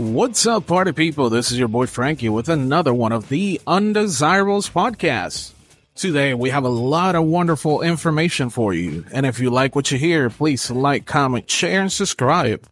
What's 0.00 0.46
up, 0.46 0.66
party 0.66 0.92
people? 0.92 1.28
This 1.28 1.52
is 1.52 1.58
your 1.58 1.68
boy 1.68 1.84
Frankie 1.84 2.30
with 2.30 2.48
another 2.48 2.94
one 2.94 3.12
of 3.12 3.28
the 3.28 3.60
Undesirables 3.66 4.70
podcasts. 4.70 5.52
Today, 5.94 6.32
we 6.32 6.48
have 6.48 6.64
a 6.64 6.70
lot 6.70 7.14
of 7.14 7.26
wonderful 7.26 7.82
information 7.82 8.48
for 8.48 8.72
you. 8.72 9.04
And 9.12 9.26
if 9.26 9.38
you 9.40 9.50
like 9.50 9.76
what 9.76 9.90
you 9.90 9.98
hear, 9.98 10.30
please 10.30 10.70
like, 10.70 11.04
comment, 11.04 11.50
share, 11.50 11.82
and 11.82 11.92
subscribe. 11.92 12.66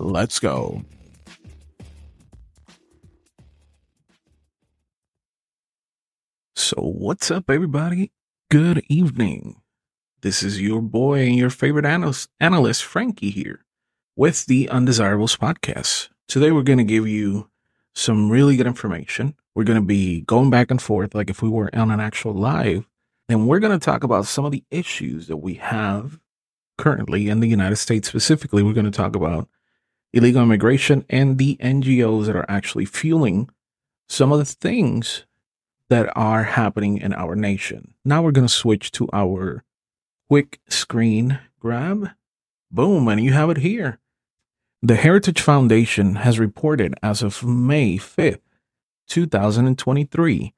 Let's 0.00 0.40
go. 0.40 0.82
So, 6.56 6.80
what's 6.80 7.30
up, 7.30 7.48
everybody? 7.48 8.10
Good 8.50 8.82
evening. 8.88 9.60
This 10.22 10.42
is 10.42 10.60
your 10.60 10.82
boy 10.82 11.20
and 11.20 11.36
your 11.36 11.50
favorite 11.50 11.86
analyst, 11.86 12.30
analyst 12.40 12.82
Frankie 12.82 13.30
here 13.30 13.64
with 14.16 14.46
the 14.46 14.68
Undesirables 14.70 15.36
podcast. 15.36 16.08
Today, 16.28 16.50
we're 16.50 16.62
going 16.62 16.78
to 16.78 16.84
give 16.84 17.06
you 17.06 17.50
some 17.94 18.30
really 18.30 18.56
good 18.56 18.66
information. 18.66 19.34
We're 19.54 19.64
going 19.64 19.80
to 19.80 19.86
be 19.86 20.22
going 20.22 20.50
back 20.50 20.70
and 20.70 20.80
forth 20.80 21.14
like 21.14 21.30
if 21.30 21.42
we 21.42 21.48
were 21.48 21.70
on 21.74 21.90
an 21.90 22.00
actual 22.00 22.32
live, 22.32 22.88
and 23.28 23.46
we're 23.46 23.60
going 23.60 23.78
to 23.78 23.84
talk 23.84 24.02
about 24.02 24.26
some 24.26 24.44
of 24.44 24.50
the 24.50 24.64
issues 24.70 25.28
that 25.28 25.36
we 25.36 25.54
have 25.54 26.18
currently 26.76 27.28
in 27.28 27.40
the 27.40 27.48
United 27.48 27.76
States. 27.76 28.08
Specifically, 28.08 28.62
we're 28.62 28.72
going 28.72 28.84
to 28.84 28.90
talk 28.90 29.14
about 29.14 29.48
illegal 30.12 30.42
immigration 30.42 31.04
and 31.08 31.38
the 31.38 31.56
NGOs 31.60 32.26
that 32.26 32.36
are 32.36 32.46
actually 32.48 32.84
fueling 32.86 33.50
some 34.08 34.32
of 34.32 34.38
the 34.38 34.44
things 34.44 35.26
that 35.90 36.10
are 36.16 36.44
happening 36.44 36.98
in 36.98 37.12
our 37.12 37.36
nation. 37.36 37.94
Now 38.04 38.22
we're 38.22 38.32
going 38.32 38.46
to 38.46 38.52
switch 38.52 38.90
to 38.92 39.08
our 39.12 39.62
quick 40.28 40.58
screen 40.68 41.38
grab. 41.60 42.10
Boom, 42.70 43.08
and 43.08 43.22
you 43.22 43.32
have 43.32 43.50
it 43.50 43.58
here. 43.58 43.98
The 44.84 44.96
Heritage 44.96 45.40
Foundation 45.40 46.16
has 46.16 46.38
reported 46.38 46.94
as 47.02 47.22
of 47.22 47.42
May 47.42 47.96
5th, 47.96 48.42
2023, 49.08 50.52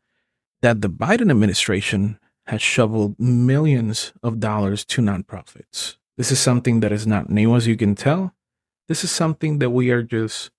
that 0.62 0.80
the 0.80 0.90
Biden 0.90 1.30
administration 1.30 2.18
has 2.48 2.60
shoveled 2.60 3.14
millions 3.20 4.12
of 4.24 4.40
dollars 4.40 4.84
to 4.86 5.00
nonprofits. 5.00 5.94
This 6.16 6.32
is 6.32 6.40
something 6.40 6.80
that 6.80 6.90
is 6.90 7.06
not 7.06 7.30
new, 7.30 7.54
as 7.54 7.68
you 7.68 7.76
can 7.76 7.94
tell. 7.94 8.34
This 8.88 9.04
is 9.04 9.12
something 9.12 9.60
that 9.60 9.70
we 9.70 9.92
are 9.92 10.02
just 10.02 10.50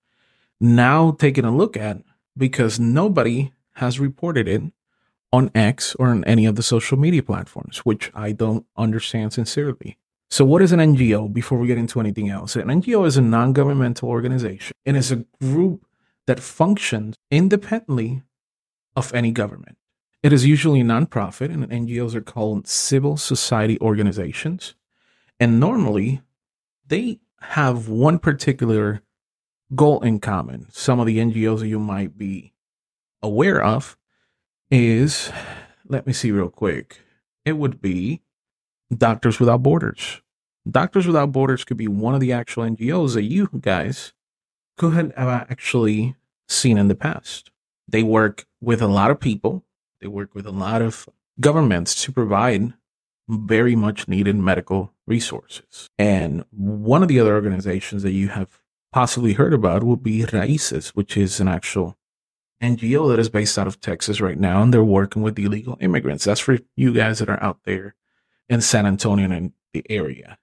now 0.58 1.10
taking 1.10 1.44
a 1.44 1.54
look 1.54 1.76
at 1.76 1.98
because 2.38 2.80
nobody 2.80 3.52
has 3.74 4.00
reported 4.00 4.48
it 4.48 4.62
on 5.30 5.50
X 5.54 5.94
or 5.96 6.08
on 6.08 6.24
any 6.24 6.46
of 6.46 6.54
the 6.56 6.62
social 6.62 6.96
media 6.96 7.22
platforms, 7.22 7.80
which 7.80 8.10
I 8.14 8.32
don't 8.32 8.64
understand 8.78 9.34
sincerely. 9.34 9.98
So, 10.30 10.44
what 10.44 10.60
is 10.62 10.72
an 10.72 10.80
NGO 10.80 11.32
before 11.32 11.58
we 11.58 11.66
get 11.66 11.78
into 11.78 12.00
anything 12.00 12.28
else? 12.28 12.54
An 12.54 12.68
NGO 12.68 13.06
is 13.06 13.16
a 13.16 13.22
non 13.22 13.52
governmental 13.52 14.08
organization 14.08 14.74
and 14.84 14.96
is 14.96 15.10
a 15.10 15.24
group 15.40 15.86
that 16.26 16.40
functions 16.40 17.16
independently 17.30 18.22
of 18.94 19.14
any 19.14 19.32
government. 19.32 19.78
It 20.22 20.32
is 20.32 20.44
usually 20.44 20.80
a 20.80 20.84
nonprofit, 20.84 21.52
and 21.52 21.68
NGOs 21.68 22.14
are 22.14 22.20
called 22.20 22.66
civil 22.66 23.16
society 23.16 23.80
organizations. 23.80 24.74
And 25.40 25.60
normally, 25.60 26.20
they 26.86 27.20
have 27.40 27.88
one 27.88 28.18
particular 28.18 29.02
goal 29.74 30.00
in 30.00 30.18
common. 30.18 30.66
Some 30.70 31.00
of 31.00 31.06
the 31.06 31.18
NGOs 31.18 31.60
that 31.60 31.68
you 31.68 31.78
might 31.78 32.18
be 32.18 32.52
aware 33.22 33.62
of 33.62 33.96
is, 34.70 35.30
let 35.86 36.06
me 36.06 36.12
see 36.12 36.30
real 36.32 36.50
quick, 36.50 37.00
it 37.44 37.52
would 37.52 37.80
be 37.80 38.22
Doctors 38.96 39.38
Without 39.38 39.62
Borders. 39.62 40.22
Doctors 40.68 41.06
Without 41.06 41.32
Borders 41.32 41.64
could 41.64 41.76
be 41.76 41.88
one 41.88 42.14
of 42.14 42.20
the 42.20 42.32
actual 42.32 42.64
NGOs 42.64 43.14
that 43.14 43.24
you 43.24 43.48
guys 43.60 44.12
could 44.76 45.12
have 45.16 45.28
actually 45.28 46.16
seen 46.48 46.78
in 46.78 46.88
the 46.88 46.94
past. 46.94 47.50
They 47.86 48.02
work 48.02 48.46
with 48.60 48.80
a 48.82 48.86
lot 48.86 49.10
of 49.10 49.20
people, 49.20 49.64
they 50.00 50.08
work 50.08 50.34
with 50.34 50.46
a 50.46 50.52
lot 50.52 50.82
of 50.82 51.08
governments 51.40 52.02
to 52.04 52.12
provide 52.12 52.74
very 53.28 53.76
much 53.76 54.08
needed 54.08 54.36
medical 54.36 54.92
resources. 55.06 55.88
And 55.98 56.44
one 56.50 57.02
of 57.02 57.08
the 57.08 57.20
other 57.20 57.34
organizations 57.34 58.02
that 58.02 58.12
you 58.12 58.28
have 58.28 58.60
possibly 58.92 59.34
heard 59.34 59.52
about 59.52 59.82
would 59.82 60.02
be 60.02 60.22
Raices, 60.22 60.88
which 60.90 61.16
is 61.16 61.40
an 61.40 61.48
actual 61.48 61.96
NGO 62.62 63.08
that 63.10 63.18
is 63.18 63.28
based 63.28 63.58
out 63.58 63.66
of 63.66 63.80
Texas 63.80 64.20
right 64.20 64.38
now, 64.38 64.62
and 64.62 64.72
they're 64.72 64.82
working 64.82 65.22
with 65.22 65.38
illegal 65.38 65.76
immigrants. 65.80 66.24
That's 66.24 66.40
for 66.40 66.58
you 66.74 66.92
guys 66.92 67.18
that 67.18 67.28
are 67.28 67.42
out 67.42 67.60
there 67.64 67.94
in 68.48 68.60
San 68.60 68.86
Antonio 68.86 69.30
and 69.30 69.52
the 69.72 69.84
area. 69.90 70.38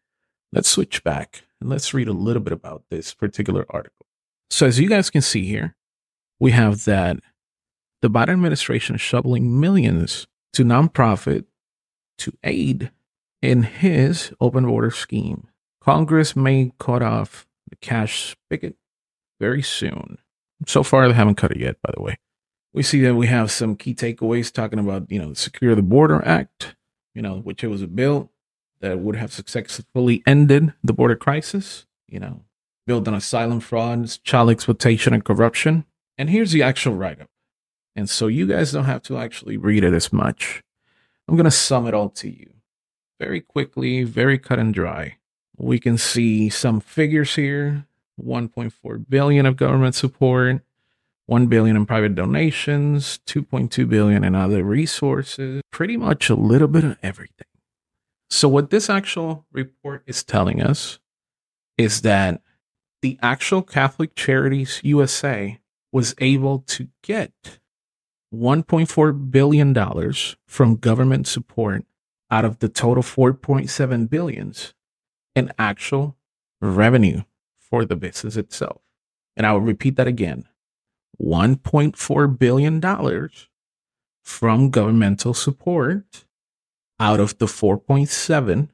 Let's 0.52 0.70
switch 0.70 1.04
back 1.04 1.44
and 1.60 1.70
let's 1.70 1.94
read 1.94 2.08
a 2.08 2.14
little 2.14 2.42
bit 2.42 2.54
about 2.54 2.84
this 2.90 3.14
particular 3.14 3.66
article. 3.70 4.06
So, 4.50 4.66
as 4.66 4.80
you 4.80 4.88
guys 4.88 5.10
can 5.10 5.22
see 5.22 5.46
here, 5.46 5.76
we 6.40 6.52
have 6.52 6.86
that 6.86 7.18
the 8.02 8.10
Biden 8.10 8.30
administration 8.30 8.96
is 8.96 9.02
shoveling 9.02 9.60
millions 9.60 10.28
to 10.54 10.64
nonprofit 10.64 11.46
to 12.20 12.34
aid 12.44 12.92
in 13.42 13.64
his 13.64 14.34
open 14.40 14.66
border 14.66 14.92
scheme. 14.92 15.48
Congress 15.82 16.36
may 16.36 16.72
cut 16.80 17.02
off 17.02 17.48
the 17.70 17.76
cash 17.76 18.32
spigot 18.32 18.76
very 19.40 19.62
soon. 19.62 20.18
So 20.68 20.84
far, 20.84 21.08
they 21.08 21.14
haven't 21.14 21.36
cut 21.36 21.52
it 21.52 21.60
yet, 21.60 21.78
by 21.82 21.92
the 21.96 22.02
way. 22.02 22.18
We 22.74 22.84
see 22.84 23.02
that 23.02 23.16
we 23.16 23.28
have 23.28 23.52
some 23.52 23.76
key 23.76 23.94
takeaways 23.94 24.52
talking 24.52 24.80
about, 24.80 25.12
you 25.12 25.20
know, 25.20 25.30
the 25.30 25.36
Secure 25.36 25.76
the 25.76 25.82
Border 25.82 26.26
Act, 26.26 26.76
you 27.16 27.22
know, 27.22 27.38
which 27.38 27.64
it 27.64 27.68
was 27.70 27.82
a 27.82 27.88
bill 27.88 28.30
that 28.82 29.00
would 29.00 29.16
have 29.16 29.34
successfully 29.34 30.22
ended 30.28 30.74
the 30.84 30.94
border 30.94 31.16
crisis, 31.16 31.88
you 32.08 32.20
know, 32.20 32.42
built 32.86 33.08
on 33.08 33.16
asylum 33.16 33.60
frauds, 33.60 34.20
child 34.20 34.52
exploitation, 34.52 35.14
and 35.14 35.26
corruption. 35.26 35.86
And 36.18 36.30
here's 36.30 36.52
the 36.52 36.62
actual 36.62 36.94
write 36.94 37.22
up. 37.22 37.30
And 37.96 38.10
so 38.10 38.28
you 38.28 38.46
guys 38.46 38.74
don't 38.74 38.86
have 38.86 39.02
to 39.04 39.18
actually 39.18 39.58
read 39.58 39.84
it 39.84 39.94
as 39.94 40.14
much. 40.14 40.62
I'm 41.28 41.36
going 41.36 41.46
to 41.46 41.52
sum 41.52 41.88
it 41.88 41.94
all 41.94 42.10
to 42.10 42.30
you 42.30 42.52
very 43.20 43.42
quickly, 43.42 44.04
very 44.04 44.38
cut 44.38 44.60
and 44.60 44.74
dry. 44.74 45.18
We 45.58 45.80
can 45.80 45.98
see 45.98 46.50
some 46.50 46.82
figures 46.82 47.36
here 47.36 47.88
1.4 48.22 49.10
billion 49.10 49.46
of 49.46 49.58
government 49.58 49.96
support, 49.96 50.62
1 51.28 51.48
billion 51.48 51.76
in 51.76 51.86
private 51.86 52.16
donations, 52.16 53.20
2.2 53.26 53.90
billion 53.90 54.24
in 54.24 54.36
other 54.36 54.64
resources, 54.64 55.62
pretty 55.72 55.98
much 55.98 56.30
a 56.30 56.36
little 56.36 56.68
bit 56.68 56.84
of 56.84 56.98
everything. 57.02 57.48
So 58.30 58.48
what 58.48 58.70
this 58.70 58.90
actual 58.90 59.46
report 59.52 60.04
is 60.06 60.24
telling 60.24 60.62
us 60.62 61.00
is 61.78 62.02
that 62.02 62.42
the 63.02 63.18
actual 63.22 63.62
Catholic 63.62 64.16
Charities 64.16 64.82
USA 64.84 65.60
was 65.92 66.16
able 66.20 66.60
to 66.60 66.90
get 67.04 67.32
1.4 68.34 69.32
billion 69.32 69.74
dollars 69.74 70.36
from 70.48 70.76
government 70.76 71.28
support 71.28 71.86
out 72.30 72.46
of 72.46 72.60
the 72.60 72.70
total 72.70 73.04
4.7 73.04 74.10
billions 74.10 74.74
in 75.36 75.52
actual 75.58 76.18
revenue 76.62 77.22
for 77.58 77.86
the 77.86 77.96
business 77.96 78.36
itself. 78.36 78.82
And 79.38 79.46
I 79.46 79.54
will 79.54 79.62
repeat 79.62 79.96
that 79.98 80.08
again 80.08 80.46
$1.4 81.22 82.40
billion 82.40 83.30
from 84.24 84.70
governmental 84.70 85.34
support 85.34 86.26
out 87.00 87.20
of 87.20 87.38
the 87.38 87.46
4.7 87.46 88.70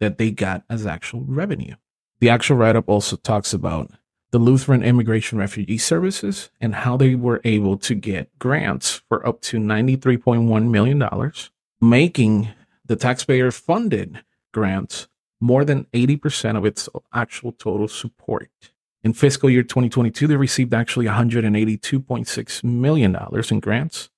that 0.00 0.18
they 0.18 0.30
got 0.30 0.64
as 0.68 0.86
actual 0.86 1.20
revenue. 1.22 1.74
The 2.20 2.28
actual 2.28 2.56
write 2.56 2.76
up 2.76 2.88
also 2.88 3.16
talks 3.16 3.52
about 3.52 3.90
the 4.32 4.38
Lutheran 4.38 4.82
Immigration 4.82 5.38
Refugee 5.38 5.78
Services 5.78 6.50
and 6.60 6.74
how 6.74 6.96
they 6.96 7.14
were 7.14 7.40
able 7.44 7.76
to 7.78 7.94
get 7.94 8.36
grants 8.38 9.02
for 9.08 9.26
up 9.26 9.42
to 9.42 9.58
$93.1 9.58 10.70
million, 10.70 11.32
making 11.80 12.48
the 12.84 12.96
taxpayer 12.96 13.50
funded 13.50 14.24
grants 14.52 15.06
more 15.40 15.64
than 15.64 15.84
80% 15.92 16.56
of 16.56 16.64
its 16.64 16.88
actual 17.12 17.52
total 17.52 17.88
support. 17.88 18.71
In 19.04 19.12
fiscal 19.12 19.50
year 19.50 19.64
2022, 19.64 20.28
they 20.28 20.36
received 20.36 20.72
actually 20.72 21.06
$182.6 21.06 22.64
million 22.64 23.16
in 23.50 23.60
grants 23.60 24.10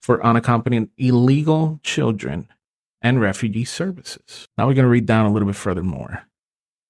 for 0.00 0.24
unaccompanied 0.24 0.88
illegal 0.98 1.78
children 1.84 2.48
and 3.00 3.20
refugee 3.20 3.64
services. 3.64 4.48
Now 4.58 4.66
we're 4.66 4.74
going 4.74 4.84
to 4.84 4.90
read 4.90 5.06
down 5.06 5.26
a 5.26 5.32
little 5.32 5.46
bit 5.46 5.54
further 5.54 5.84
more. 5.84 6.24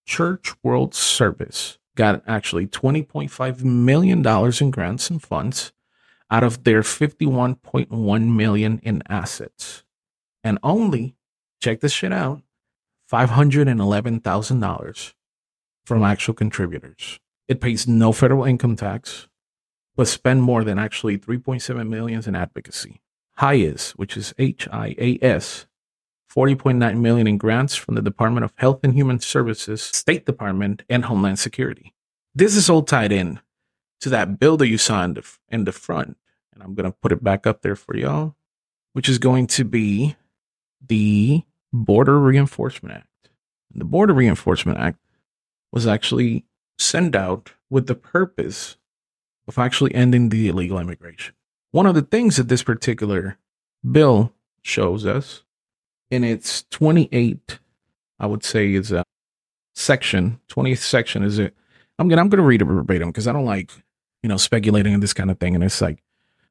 Church 0.07 0.55
World 0.63 0.95
Service 0.95 1.79
got 1.95 2.23
actually 2.27 2.67
$20.5 2.67 3.63
million 3.63 4.27
in 4.61 4.71
grants 4.71 5.11
and 5.11 5.23
funds 5.23 5.73
out 6.31 6.43
of 6.43 6.65
their 6.65 6.81
51.1 6.81 8.37
million 8.37 8.81
in 8.83 9.03
assets. 9.09 9.85
And 10.43 10.59
only, 10.63 11.17
check 11.61 11.81
this 11.81 11.93
shit 11.93 12.13
out, 12.13 12.43
$511,000 13.11 15.13
from 15.85 16.03
actual 16.03 16.35
contributors. 16.35 17.21
It 17.49 17.61
pays 17.61 17.87
no 17.87 18.13
federal 18.13 18.45
income 18.45 18.77
tax, 18.77 19.29
but 19.95 20.09
spend 20.09 20.43
more 20.43 20.65
than 20.65 20.79
actually 20.79 21.19
3.7 21.19 21.89
millions 21.89 22.27
in 22.27 22.35
advocacy. 22.35 23.01
HIAS, 23.39 23.93
which 23.93 24.17
is 24.17 24.35
H-I-A-S, 24.39 25.67
40.9 26.35 26.99
million 26.99 27.27
in 27.27 27.39
grants 27.39 27.77
from 27.77 27.95
the 27.95 28.03
Department 28.03 28.45
of 28.45 28.53
Health 28.57 28.81
and 28.83 28.95
Human 28.95 29.21
Services, 29.21 29.83
State 29.83 30.27
Department, 30.27 30.83
and 30.89 31.05
Homeland 31.05 31.39
Security. 31.39 31.95
This 32.35 32.57
is 32.57 32.69
all 32.69 32.83
tied 32.83 33.13
in 33.13 33.41
to 34.01 34.09
that 34.11 34.39
bill 34.39 34.57
that 34.59 34.69
you 34.69 34.79
saw 34.79 35.05
in 35.05 35.15
the, 35.15 35.37
in 35.49 35.65
the 35.65 35.73
front. 35.73 36.17
And 36.53 36.63
I'm 36.63 36.75
going 36.75 36.91
to 36.91 36.97
put 36.97 37.13
it 37.13 37.23
back 37.23 37.47
up 37.47 37.63
there 37.63 37.77
for 37.77 37.97
y'all, 37.97 38.35
which 38.93 39.09
is 39.09 39.19
going 39.19 39.47
to 39.49 39.65
be 39.65 40.17
the 40.87 41.43
Border 41.73 42.19
Reinforcement 42.19 42.97
Act. 42.97 43.31
The 43.75 43.85
Border 43.85 44.15
Reinforcement 44.15 44.79
Act 44.79 44.99
was 45.73 45.87
actually 45.87 46.45
sent 46.79 47.15
out 47.15 47.53
with 47.71 47.87
the 47.87 47.95
purpose 47.95 48.77
of 49.49 49.59
actually 49.59 49.95
ending 49.95 50.29
the 50.29 50.49
illegal 50.49 50.79
immigration. 50.79 51.35
One 51.71 51.87
of 51.87 51.95
the 51.95 52.03
things 52.03 52.37
that 52.37 52.49
this 52.49 52.63
particular 52.63 53.39
bill 53.89 54.33
shows 54.63 55.07
us 55.07 55.43
in 56.11 56.25
its 56.25 56.65
28, 56.71 57.59
I 58.19 58.27
would 58.27 58.45
say, 58.45 58.73
is 58.75 58.93
a 58.93 59.05
section, 59.75 60.41
20th 60.49 60.79
section 60.79 61.23
is 61.23 61.39
it. 61.39 61.55
I'm 61.99 62.09
gonna 62.09 62.23
I'm 62.23 62.29
gonna 62.29 62.43
read 62.43 62.63
it 62.63 62.67
verbatim 62.67 63.09
because 63.09 63.27
I 63.27 63.33
don't 63.33 63.45
like, 63.45 63.71
you 64.23 64.29
know, 64.29 64.37
speculating 64.37 64.95
on 64.95 65.01
this 65.01 65.13
kind 65.13 65.31
of 65.31 65.39
thing. 65.39 65.55
And 65.55 65.65
it's 65.65 65.81
like 65.81 66.03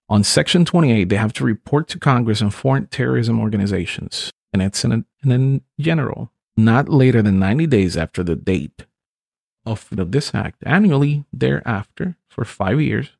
on 0.09 0.23
section 0.23 0.65
28, 0.65 1.09
they 1.09 1.15
have 1.15 1.33
to 1.33 1.43
report 1.43 1.87
to 1.89 1.99
Congress 1.99 2.41
on 2.41 2.49
foreign 2.51 2.87
terrorism 2.87 3.39
organizations. 3.39 4.31
And 4.53 4.61
it's 4.61 4.83
in, 4.85 4.91
a, 4.91 5.05
in 5.29 5.61
general, 5.79 6.31
not 6.55 6.87
later 6.87 7.21
than 7.21 7.39
90 7.39 7.67
days 7.67 7.97
after 7.97 8.23
the 8.23 8.35
date 8.35 8.85
of 9.65 9.89
this 9.91 10.33
act. 10.33 10.63
Annually 10.65 11.25
thereafter, 11.33 12.15
for 12.27 12.45
five 12.45 12.81
years, 12.81 13.11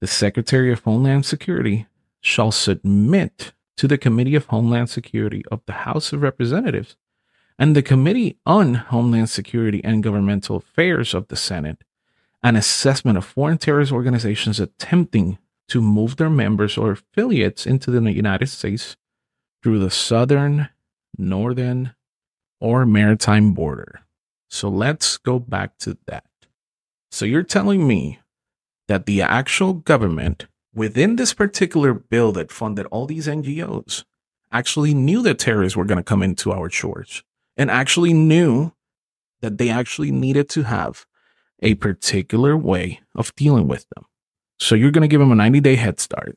the 0.00 0.06
Secretary 0.06 0.72
of 0.72 0.80
Homeland 0.80 1.26
Security 1.26 1.86
shall 2.20 2.52
submit 2.52 3.52
to 3.76 3.88
the 3.88 3.98
Committee 3.98 4.34
of 4.34 4.46
Homeland 4.46 4.90
Security 4.90 5.44
of 5.50 5.60
the 5.66 5.72
House 5.72 6.12
of 6.12 6.22
Representatives 6.22 6.96
and 7.58 7.76
the 7.76 7.82
Committee 7.82 8.38
on 8.46 8.74
Homeland 8.74 9.30
Security 9.30 9.82
and 9.84 10.02
Governmental 10.02 10.56
Affairs 10.56 11.14
of 11.14 11.28
the 11.28 11.36
Senate 11.36 11.84
an 12.42 12.56
assessment 12.56 13.18
of 13.18 13.24
foreign 13.24 13.58
terrorist 13.58 13.92
organizations 13.92 14.60
attempting 14.60 15.38
to 15.68 15.80
move 15.80 16.16
their 16.16 16.30
members 16.30 16.76
or 16.76 16.92
affiliates 16.92 17.66
into 17.66 17.90
the 17.90 18.12
United 18.12 18.48
States 18.48 18.96
through 19.62 19.78
the 19.78 19.90
southern, 19.90 20.68
northern, 21.16 21.94
or 22.60 22.86
maritime 22.86 23.52
border. 23.52 24.00
So 24.50 24.68
let's 24.68 25.16
go 25.16 25.38
back 25.38 25.78
to 25.78 25.96
that. 26.06 26.24
So 27.10 27.24
you're 27.24 27.42
telling 27.44 27.86
me 27.86 28.18
that 28.88 29.06
the 29.06 29.22
actual 29.22 29.74
government 29.74 30.46
within 30.74 31.16
this 31.16 31.32
particular 31.32 31.94
bill 31.94 32.32
that 32.32 32.50
funded 32.50 32.86
all 32.86 33.06
these 33.06 33.28
NGOs 33.28 34.04
actually 34.52 34.92
knew 34.92 35.22
that 35.22 35.38
terrorists 35.38 35.76
were 35.76 35.84
going 35.84 35.98
to 35.98 36.04
come 36.04 36.22
into 36.22 36.52
our 36.52 36.68
shores 36.68 37.22
and 37.56 37.70
actually 37.70 38.12
knew 38.12 38.72
that 39.40 39.58
they 39.58 39.70
actually 39.70 40.10
needed 40.10 40.48
to 40.50 40.64
have 40.64 41.06
a 41.62 41.74
particular 41.76 42.56
way 42.56 43.00
of 43.14 43.34
dealing 43.36 43.68
with 43.68 43.86
them. 43.94 44.04
So 44.58 44.74
you're 44.74 44.90
going 44.90 45.02
to 45.02 45.08
give 45.08 45.20
them 45.20 45.32
a 45.32 45.36
90 45.36 45.60
day 45.60 45.76
head 45.76 46.00
start 46.00 46.36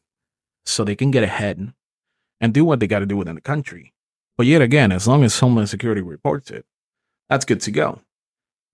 so 0.66 0.84
they 0.84 0.96
can 0.96 1.12
get 1.12 1.24
ahead 1.24 1.74
and 2.40 2.54
do 2.54 2.64
what 2.64 2.80
they 2.80 2.88
got 2.88 3.00
to 3.00 3.06
do 3.06 3.18
within 3.18 3.36
the 3.36 3.42
country. 3.42 3.94
But 4.38 4.46
yet 4.46 4.62
again, 4.62 4.92
as 4.92 5.08
long 5.08 5.24
as 5.24 5.40
Homeland 5.40 5.70
Security 5.70 6.02
reports 6.02 6.52
it, 6.52 6.66
that's 7.30 7.46
good 7.46 7.62
to 7.62 7.72
go. 7.72 8.00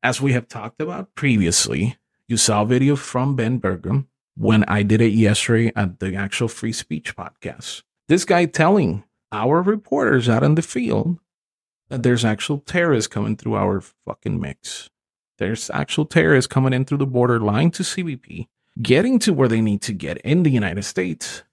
As 0.02 0.22
we 0.22 0.34
have 0.34 0.48
talked 0.48 0.82
about 0.82 1.14
previously, 1.16 1.98
you 2.28 2.38
saw 2.38 2.62
a 2.62 2.66
video 2.66 2.96
from 2.96 3.36
Ben 3.36 3.60
Bergquam 3.60 4.08
when 4.36 4.64
I 4.66 4.84
did 4.84 5.02
it 5.02 5.14
yesterday 5.14 5.72
at 5.76 6.00
the 6.00 6.16
actual 6.16 6.48
free 6.48 6.72
speech 6.72 7.16
podcast. 7.16 7.84
This 8.08 8.26
guy 8.26 8.46
telling 8.46 9.04
our 9.32 9.62
reporters 9.62 10.30
out 10.30 10.44
in 10.44 10.56
the 10.56 10.62
field 10.62 11.20
that 11.90 12.04
there's 12.04 12.24
actual 12.24 12.60
terrorists 12.60 13.08
coming 13.08 13.36
through 13.36 13.56
our 13.56 13.82
fucking 13.82 14.40
mix. 14.40 14.90
There's 15.38 15.70
actual 15.70 16.06
terrorists 16.06 16.48
coming 16.48 16.74
in 16.74 16.86
through 16.86 17.00
the 17.00 17.08
border 17.08 17.40
line 17.40 17.72
to 17.72 17.84
CBP, 17.84 18.48
getting 18.82 19.20
to 19.20 19.34
where 19.34 19.48
they 19.48 19.62
need 19.62 19.82
to 19.84 19.94
get 19.94 20.18
in 20.20 20.44
the 20.44 20.50
United 20.50 20.84
States. 20.84 21.44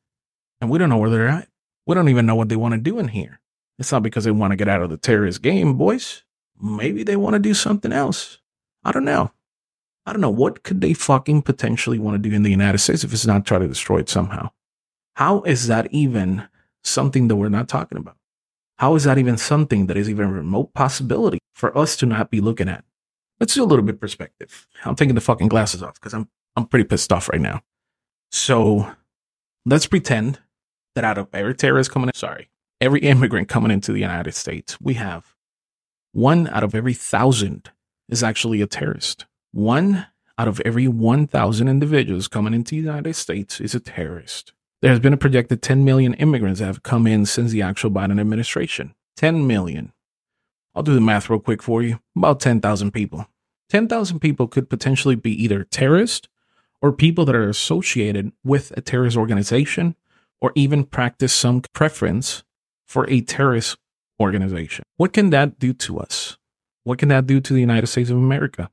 And 0.61 0.71
we 0.71 0.79
don't 0.79 0.89
know 0.89 0.99
where 0.99 1.11
they're 1.11 1.29
at. 1.29 1.49
We 1.87 1.95
don't 1.95 2.09
even 2.09 2.27
know 2.27 2.35
what 2.35 2.49
they 2.49 2.57
want 2.57 2.75
to 2.75 2.81
do 2.81 2.99
in 2.99 3.09
here. 3.09 3.41
It's 3.79 3.93
not 3.93 4.03
because 4.03 4.25
they 4.25 4.31
want 4.31 4.53
to 4.53 4.57
get 4.57 4.69
out 4.69 4.83
of 4.83 4.91
the 4.91 4.97
terrorist 4.97 5.43
game, 5.43 5.77
boys. 5.77 6.25
Maybe 6.61 7.03
they 7.03 7.17
want 7.17 7.35
to 7.35 7.39
do 7.39 7.55
something 7.55 7.93
else. 7.93 8.39
I 8.85 8.93
don't 8.93 9.05
know. 9.05 9.33
I 10.07 10.13
don't 10.13 10.21
know. 10.21 10.31
What 10.31 10.63
could 10.63 10.81
they 10.81 10.95
fucking 10.95 11.43
potentially 11.43 11.99
want 11.99 12.15
to 12.23 12.29
do 12.29 12.35
in 12.35 12.43
the 12.43 12.51
United 12.51 12.79
States 12.79 13.05
if 13.05 13.13
it's 13.13 13.27
not 13.27 13.45
try 13.45 13.59
to 13.59 13.67
destroy 13.67 13.99
it 13.99 14.09
somehow? 14.09 14.51
How 15.15 15.43
is 15.43 15.67
that 15.67 15.93
even 15.93 16.49
something 16.85 17.29
that 17.29 17.37
we're 17.37 17.49
not 17.49 17.69
talking 17.69 17.99
about? 17.99 18.17
How 18.79 18.95
is 18.95 19.05
that 19.05 19.19
even 19.19 19.37
something 19.37 19.87
that 19.87 19.97
is 19.97 20.09
even 20.09 20.27
a 20.27 20.33
remote 20.33 20.75
possibility 20.75 21.39
for 21.55 21.77
us 21.77 21.97
to 21.97 22.07
not 22.07 22.31
be 22.31 22.41
looking 22.41 22.69
at? 22.69 22.85
Let's 23.41 23.55
do 23.55 23.65
a 23.65 23.67
little 23.67 23.85
bit 23.85 24.01
perspective. 24.01 24.67
I'm 24.85 24.95
taking 24.95 25.15
the 25.15 25.21
fucking 25.21 25.49
glasses 25.49 25.83
off 25.83 25.95
because 25.95 26.15
I'm 26.15 26.29
I'm 26.57 26.67
pretty 26.67 26.85
pissed 26.85 27.13
off 27.13 27.29
right 27.29 27.41
now. 27.41 27.63
So 28.31 28.91
let's 29.65 29.87
pretend 29.87 30.41
that 30.95 31.05
out 31.05 31.19
of 31.19 31.29
every 31.33 31.55
terrorist 31.55 31.91
coming 31.91 32.09
in, 32.09 32.15
sorry, 32.15 32.49
every 32.81 33.01
immigrant 33.01 33.49
coming 33.49 33.71
into 33.71 33.93
the 33.93 34.01
United 34.01 34.33
States, 34.33 34.81
we 34.81 34.95
have 34.95 35.36
one 36.17 36.49
out 36.49 36.65
of 36.65 36.75
every 36.75 36.95
thousand 36.95 37.71
is 38.09 38.23
actually 38.23 38.63
a 38.63 38.67
terrorist. 38.67 39.27
One 39.53 40.07
out 40.39 40.49
of 40.49 40.63
every 40.65 40.89
1,000 40.89 41.69
individuals 41.69 42.27
coming 42.27 42.55
into 42.55 42.71
the 42.71 42.77
United 42.77 43.15
States 43.15 43.61
is 43.61 43.75
a 43.75 43.81
terrorist. 43.81 44.55
There 44.81 44.91
has 44.91 44.99
been 44.99 45.13
a 45.13 45.19
projected 45.19 45.61
10 45.61 45.85
million 45.85 46.15
immigrants 46.15 46.61
that 46.61 46.67
have 46.67 46.83
come 46.83 47.07
in 47.07 47.27
since 47.27 47.53
the 47.53 47.61
actual 47.61 47.91
Biden 47.91 48.19
administration. 48.19 48.95
10 49.19 49.47
million. 49.47 49.93
I'll 50.75 50.83
do 50.83 50.95
the 50.95 51.03
math 51.03 51.29
real 51.29 51.39
quick 51.39 51.63
for 51.63 51.83
you. 51.83 52.01
About 52.17 52.41
10,000 52.41 52.93
people. 52.93 53.27
10,000 53.69 54.19
people 54.19 54.49
could 54.49 54.71
potentially 54.71 55.17
be 55.17 55.33
either 55.45 55.65
terrorists 55.65 56.29
or 56.81 56.93
people 56.93 57.27
that 57.27 57.37
are 57.37 57.51
associated 57.51 58.33
with 58.43 58.73
a 58.75 58.81
terrorist 58.81 59.19
organization 59.19 59.97
or 60.41 60.53
even 60.55 60.85
practice 60.85 61.35
some 61.35 61.61
preference 61.75 62.43
for 62.87 63.07
a 63.11 63.21
terrorist 63.21 63.77
organization. 64.21 64.85
What 64.97 65.13
can 65.13 65.31
that 65.31 65.59
do 65.59 65.73
to 65.75 65.99
us? 65.99 66.39
What 66.85 66.99
can 66.99 67.09
that 67.09 67.27
do 67.27 67.41
to 67.41 67.53
the 67.53 67.61
United 67.61 67.89
States 67.89 68.11
of 68.11 68.17
America? 68.17 68.71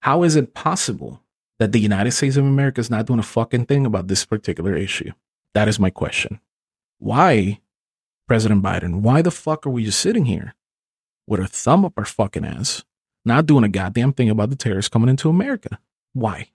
How 0.00 0.22
is 0.22 0.36
it 0.36 0.54
possible 0.54 1.22
that 1.58 1.72
the 1.72 1.80
United 1.80 2.12
States 2.12 2.36
of 2.36 2.44
America 2.44 2.80
is 2.80 2.90
not 2.90 3.06
doing 3.06 3.18
a 3.18 3.22
fucking 3.22 3.66
thing 3.66 3.86
about 3.86 4.08
this 4.08 4.24
particular 4.24 4.76
issue? 4.76 5.12
That 5.54 5.68
is 5.68 5.80
my 5.80 5.90
question. 5.90 6.40
Why, 6.98 7.60
President 8.28 8.62
Biden, 8.62 9.00
why 9.00 9.22
the 9.22 9.30
fuck 9.30 9.66
are 9.66 9.70
we 9.70 9.84
just 9.84 10.00
sitting 10.00 10.26
here 10.26 10.54
with 11.26 11.40
a 11.40 11.46
thumb 11.46 11.84
up 11.84 11.94
our 11.96 12.04
fucking 12.04 12.44
ass, 12.44 12.84
not 13.24 13.46
doing 13.46 13.64
a 13.64 13.68
goddamn 13.68 14.12
thing 14.12 14.28
about 14.28 14.50
the 14.50 14.56
terrorists 14.56 14.90
coming 14.90 15.08
into 15.08 15.28
America? 15.28 15.78
Why? 16.12 16.48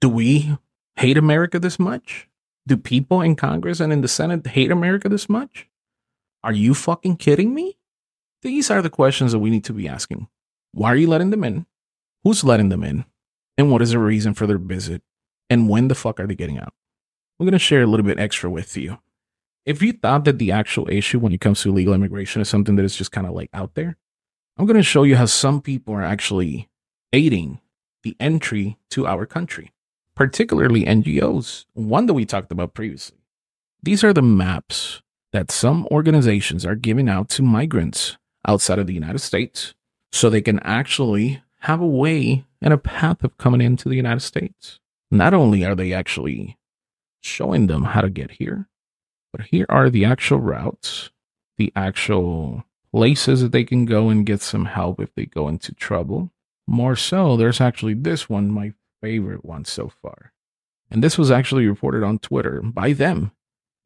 Do 0.00 0.08
we 0.08 0.56
hate 0.96 1.16
America 1.16 1.58
this 1.58 1.78
much? 1.78 2.28
Do 2.66 2.76
people 2.76 3.20
in 3.20 3.36
Congress 3.36 3.80
and 3.80 3.92
in 3.92 4.00
the 4.00 4.08
Senate 4.08 4.46
hate 4.46 4.70
America 4.70 5.08
this 5.08 5.28
much? 5.28 5.68
Are 6.44 6.52
you 6.52 6.74
fucking 6.74 7.16
kidding 7.16 7.54
me? 7.54 7.78
These 8.42 8.70
are 8.70 8.82
the 8.82 8.90
questions 8.90 9.32
that 9.32 9.38
we 9.38 9.48
need 9.48 9.64
to 9.64 9.72
be 9.72 9.88
asking. 9.88 10.28
Why 10.72 10.92
are 10.92 10.96
you 10.96 11.08
letting 11.08 11.30
them 11.30 11.42
in? 11.42 11.64
Who's 12.22 12.44
letting 12.44 12.68
them 12.68 12.84
in? 12.84 13.06
And 13.56 13.70
what 13.70 13.80
is 13.80 13.92
the 13.92 13.98
reason 13.98 14.34
for 14.34 14.46
their 14.46 14.58
visit? 14.58 15.00
And 15.48 15.70
when 15.70 15.88
the 15.88 15.94
fuck 15.94 16.20
are 16.20 16.26
they 16.26 16.34
getting 16.34 16.58
out? 16.58 16.74
I'm 17.40 17.46
going 17.46 17.54
to 17.54 17.58
share 17.58 17.80
a 17.80 17.86
little 17.86 18.04
bit 18.04 18.18
extra 18.18 18.50
with 18.50 18.76
you. 18.76 18.98
If 19.64 19.80
you 19.80 19.94
thought 19.94 20.26
that 20.26 20.38
the 20.38 20.52
actual 20.52 20.86
issue 20.90 21.18
when 21.18 21.32
it 21.32 21.40
comes 21.40 21.62
to 21.62 21.70
illegal 21.70 21.94
immigration 21.94 22.42
is 22.42 22.48
something 22.50 22.76
that 22.76 22.84
is 22.84 22.94
just 22.94 23.10
kind 23.10 23.26
of 23.26 23.32
like 23.32 23.48
out 23.54 23.74
there, 23.74 23.96
I'm 24.58 24.66
going 24.66 24.76
to 24.76 24.82
show 24.82 25.04
you 25.04 25.16
how 25.16 25.24
some 25.24 25.62
people 25.62 25.94
are 25.94 26.02
actually 26.02 26.68
aiding 27.14 27.60
the 28.02 28.16
entry 28.20 28.76
to 28.90 29.06
our 29.06 29.24
country, 29.24 29.72
particularly 30.14 30.84
NGOs, 30.84 31.64
one 31.72 32.04
that 32.04 32.12
we 32.12 32.26
talked 32.26 32.52
about 32.52 32.74
previously. 32.74 33.16
These 33.82 34.04
are 34.04 34.12
the 34.12 34.20
maps 34.20 35.00
that 35.34 35.50
some 35.50 35.84
organizations 35.90 36.64
are 36.64 36.76
giving 36.76 37.08
out 37.08 37.28
to 37.28 37.42
migrants 37.42 38.16
outside 38.46 38.78
of 38.78 38.86
the 38.86 38.94
United 38.94 39.18
States 39.18 39.74
so 40.12 40.30
they 40.30 40.40
can 40.40 40.60
actually 40.60 41.42
have 41.62 41.80
a 41.80 41.86
way 41.86 42.44
and 42.62 42.72
a 42.72 42.78
path 42.78 43.24
of 43.24 43.36
coming 43.36 43.60
into 43.60 43.88
the 43.88 43.96
United 43.96 44.20
States. 44.20 44.78
Not 45.10 45.34
only 45.34 45.64
are 45.64 45.74
they 45.74 45.92
actually 45.92 46.56
showing 47.20 47.66
them 47.66 47.82
how 47.82 48.00
to 48.00 48.10
get 48.10 48.30
here, 48.30 48.68
but 49.32 49.46
here 49.46 49.66
are 49.68 49.90
the 49.90 50.04
actual 50.04 50.38
routes, 50.38 51.10
the 51.58 51.72
actual 51.74 52.62
places 52.92 53.40
that 53.42 53.50
they 53.50 53.64
can 53.64 53.86
go 53.86 54.10
and 54.10 54.24
get 54.24 54.40
some 54.40 54.66
help 54.66 55.00
if 55.00 55.12
they 55.16 55.26
go 55.26 55.48
into 55.48 55.74
trouble. 55.74 56.30
More 56.64 56.94
so, 56.94 57.36
there's 57.36 57.60
actually 57.60 57.94
this 57.94 58.28
one, 58.28 58.52
my 58.52 58.72
favorite 59.02 59.44
one 59.44 59.64
so 59.64 59.90
far. 60.00 60.32
And 60.92 61.02
this 61.02 61.18
was 61.18 61.32
actually 61.32 61.66
reported 61.66 62.04
on 62.04 62.20
Twitter 62.20 62.62
by 62.62 62.92
them 62.92 63.32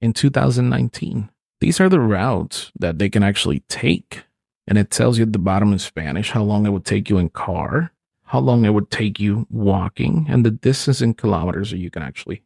in 0.02 0.12
2019. 0.12 1.31
These 1.60 1.80
are 1.80 1.88
the 1.88 2.00
routes 2.00 2.70
that 2.78 2.98
they 2.98 3.08
can 3.08 3.22
actually 3.22 3.60
take. 3.68 4.24
And 4.66 4.78
it 4.78 4.90
tells 4.90 5.18
you 5.18 5.24
at 5.24 5.32
the 5.32 5.38
bottom 5.38 5.72
in 5.72 5.78
Spanish 5.78 6.30
how 6.30 6.42
long 6.42 6.66
it 6.66 6.70
would 6.70 6.84
take 6.84 7.08
you 7.08 7.18
in 7.18 7.30
car, 7.30 7.92
how 8.24 8.38
long 8.38 8.64
it 8.64 8.74
would 8.74 8.90
take 8.90 9.18
you 9.18 9.46
walking, 9.50 10.26
and 10.28 10.44
the 10.44 10.50
distance 10.50 11.00
in 11.00 11.14
kilometers 11.14 11.70
that 11.70 11.78
you 11.78 11.90
can 11.90 12.02
actually 12.02 12.42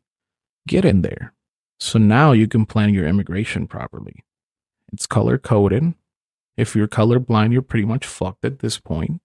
get 0.69 0.85
in 0.85 1.03
there. 1.03 1.35
So 1.81 1.99
now 1.99 2.31
you 2.31 2.47
can 2.47 2.65
plan 2.65 2.95
your 2.95 3.07
immigration 3.09 3.67
properly. 3.67 4.23
It's 4.93 5.07
color 5.07 5.37
coded. 5.37 5.95
If 6.57 6.77
you're 6.77 6.87
colorblind, 6.87 7.53
you're 7.53 7.63
pretty 7.63 7.87
much 7.87 8.07
fucked 8.07 8.45
at 8.45 8.61
this 8.61 8.79
point. 8.79 9.21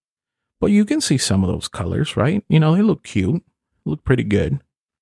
But 0.59 0.71
you 0.71 0.83
can 0.83 1.01
see 1.01 1.19
some 1.19 1.43
of 1.43 1.51
those 1.51 1.67
colors, 1.67 2.17
right? 2.17 2.43
You 2.49 2.59
know, 2.59 2.75
they 2.75 2.81
look 2.81 3.03
cute, 3.03 3.43
look 3.85 4.03
pretty 4.03 4.23
good. 4.23 4.59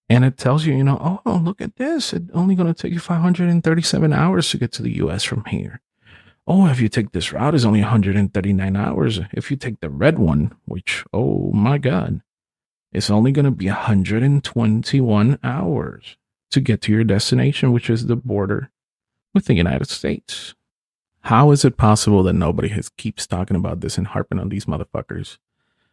And 0.09 0.23
it 0.23 0.37
tells 0.37 0.65
you, 0.65 0.75
you 0.75 0.83
know, 0.83 0.99
oh, 1.01 1.21
oh 1.25 1.37
look 1.37 1.61
at 1.61 1.77
this. 1.77 2.13
It's 2.13 2.29
only 2.33 2.55
going 2.55 2.71
to 2.71 2.79
take 2.79 2.93
you 2.93 2.99
537 2.99 4.13
hours 4.13 4.49
to 4.49 4.57
get 4.57 4.71
to 4.73 4.83
the 4.83 4.97
US 4.97 5.23
from 5.23 5.45
here. 5.45 5.81
Oh, 6.47 6.67
if 6.67 6.79
you 6.79 6.89
take 6.89 7.11
this 7.11 7.33
route, 7.33 7.55
it's 7.55 7.65
only 7.65 7.81
139 7.81 8.75
hours. 8.75 9.19
If 9.33 9.49
you 9.49 9.57
take 9.57 9.79
the 9.79 9.89
red 9.89 10.19
one, 10.19 10.55
which, 10.65 11.03
oh 11.11 11.51
my 11.51 11.79
God, 11.79 12.21
it's 12.93 13.09
only 13.09 13.31
going 13.31 13.45
to 13.45 13.51
be 13.51 13.65
121 13.67 15.39
hours 15.43 16.17
to 16.51 16.61
get 16.61 16.81
to 16.83 16.91
your 16.91 17.03
destination, 17.03 17.71
which 17.71 17.89
is 17.89 18.05
the 18.05 18.15
border 18.15 18.69
with 19.33 19.45
the 19.45 19.55
United 19.55 19.89
States. 19.89 20.53
How 21.21 21.49
is 21.49 21.65
it 21.65 21.77
possible 21.77 22.21
that 22.23 22.33
nobody 22.33 22.67
has 22.69 22.89
keeps 22.89 23.25
talking 23.25 23.57
about 23.57 23.81
this 23.81 23.97
and 23.97 24.05
harping 24.05 24.39
on 24.39 24.49
these 24.49 24.65
motherfuckers 24.65 25.39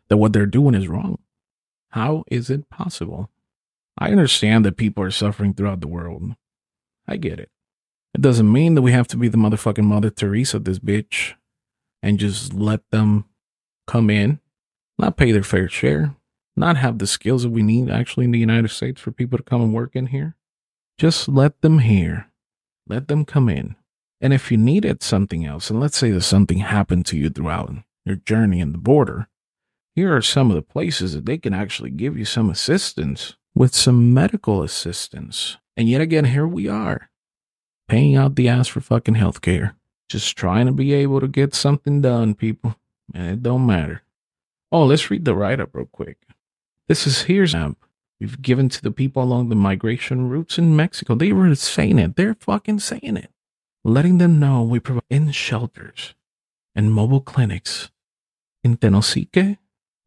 that 0.09 0.19
what 0.19 0.35
they're 0.35 0.45
doing 0.45 0.75
is 0.75 0.88
wrong? 0.88 1.19
How 1.88 2.25
is 2.26 2.50
it 2.50 2.69
possible? 2.69 3.31
I 3.99 4.11
understand 4.11 4.64
that 4.64 4.76
people 4.76 5.02
are 5.04 5.11
suffering 5.11 5.54
throughout 5.54 5.80
the 5.80 5.88
world. 5.88 6.34
I 7.06 7.16
get 7.16 7.38
it. 7.38 7.50
It 8.14 8.20
doesn't 8.20 8.50
mean 8.50 8.75
that 8.75 8.82
we 8.82 8.92
have 8.92 9.08
to 9.08 9.16
be 9.16 9.28
the 9.28 9.38
motherfucking 9.38 9.84
Mother 9.84 10.11
Teresa 10.11 10.58
this 10.58 10.78
bitch 10.78 11.34
and 12.02 12.18
just 12.18 12.52
let 12.52 12.88
them 12.90 13.26
come 13.87 14.11
in, 14.11 14.40
not 14.99 15.16
pay 15.16 15.32
their 15.32 15.42
fair 15.42 15.68
share, 15.68 16.14
not 16.56 16.76
have 16.76 16.99
the 16.99 17.06
skills 17.06 17.42
that 17.42 17.50
we 17.50 17.62
need 17.62 17.90
actually 17.90 18.25
in 18.25 18.30
the 18.30 18.38
United 18.38 18.68
States 18.68 19.00
for 19.00 19.12
people 19.12 19.38
to 19.38 19.44
come 19.44 19.62
and 19.62 19.72
work 19.72 19.96
in 19.96 20.06
here. 20.06 20.37
Just 20.99 21.28
let 21.28 21.61
them 21.62 21.80
here. 21.80 22.28
Let 22.87 23.08
them 23.08 23.25
come 23.25 23.49
in. 23.49 23.76
And 24.20 24.32
if 24.32 24.50
you 24.50 24.56
needed 24.56 25.02
something 25.02 25.44
else, 25.44 25.70
and 25.70 25.80
let's 25.80 25.96
say 25.96 26.11
that 26.11 26.22
something 26.22 26.58
happened 26.58 27.06
to 27.06 27.16
you 27.16 27.30
throughout 27.30 27.72
your 28.04 28.16
journey 28.16 28.61
in 28.61 28.72
the 28.72 28.78
border, 28.78 29.28
here 29.94 30.14
are 30.14 30.22
some 30.22 30.50
of 30.50 30.54
the 30.54 30.62
places 30.62 31.14
that 31.14 31.26
they 31.26 31.38
can 31.38 31.54
actually 31.54 31.90
give 31.90 32.16
you 32.16 32.25
some 32.25 32.50
assistance 32.50 33.37
with 33.54 33.75
some 33.75 34.14
medical 34.14 34.62
assistance. 34.62 35.59
And 35.76 35.88
yet 35.88 36.00
again, 36.00 36.26
here 36.26 36.47
we 36.47 36.68
are 36.68 37.11
paying 37.88 38.16
out 38.16 38.37
the 38.37 38.49
ass 38.49 38.68
for 38.68 38.80
fucking 38.80 39.14
healthcare. 39.14 39.75
Just 40.09 40.37
trying 40.37 40.66
to 40.66 40.73
be 40.73 40.92
able 40.94 41.21
to 41.21 41.28
get 41.28 41.54
something 41.54 42.00
done, 42.00 42.35
people. 42.35 42.76
And 43.14 43.26
it 43.26 43.42
don't 43.42 43.66
matter. 43.66 44.02
Oh, 44.71 44.85
let's 44.85 45.11
read 45.11 45.25
the 45.25 45.35
write 45.35 45.61
up 45.61 45.75
real 45.75 45.87
quick. 45.87 46.18
This 46.88 47.06
is 47.06 47.23
here's 47.23 47.54
amp 47.54 47.85
we've 48.21 48.40
given 48.40 48.68
to 48.68 48.80
the 48.80 48.90
people 48.90 49.23
along 49.23 49.49
the 49.49 49.54
migration 49.54 50.28
routes 50.28 50.56
in 50.56 50.76
Mexico. 50.76 51.14
They 51.14 51.32
were 51.32 51.54
saying 51.54 51.99
it. 51.99 52.16
They're 52.16 52.35
fucking 52.35 52.78
saying 52.80 53.16
it. 53.16 53.30
Letting 53.85 54.18
them 54.18 54.38
know 54.38 54.62
we 54.62 54.78
provide 54.78 55.02
in 55.11 55.32
shelters 55.32 56.14
and 56.75 56.92
mobile 56.92 57.21
clinics 57.21 57.90
in 58.62 58.76
Tenosique, 58.76 59.59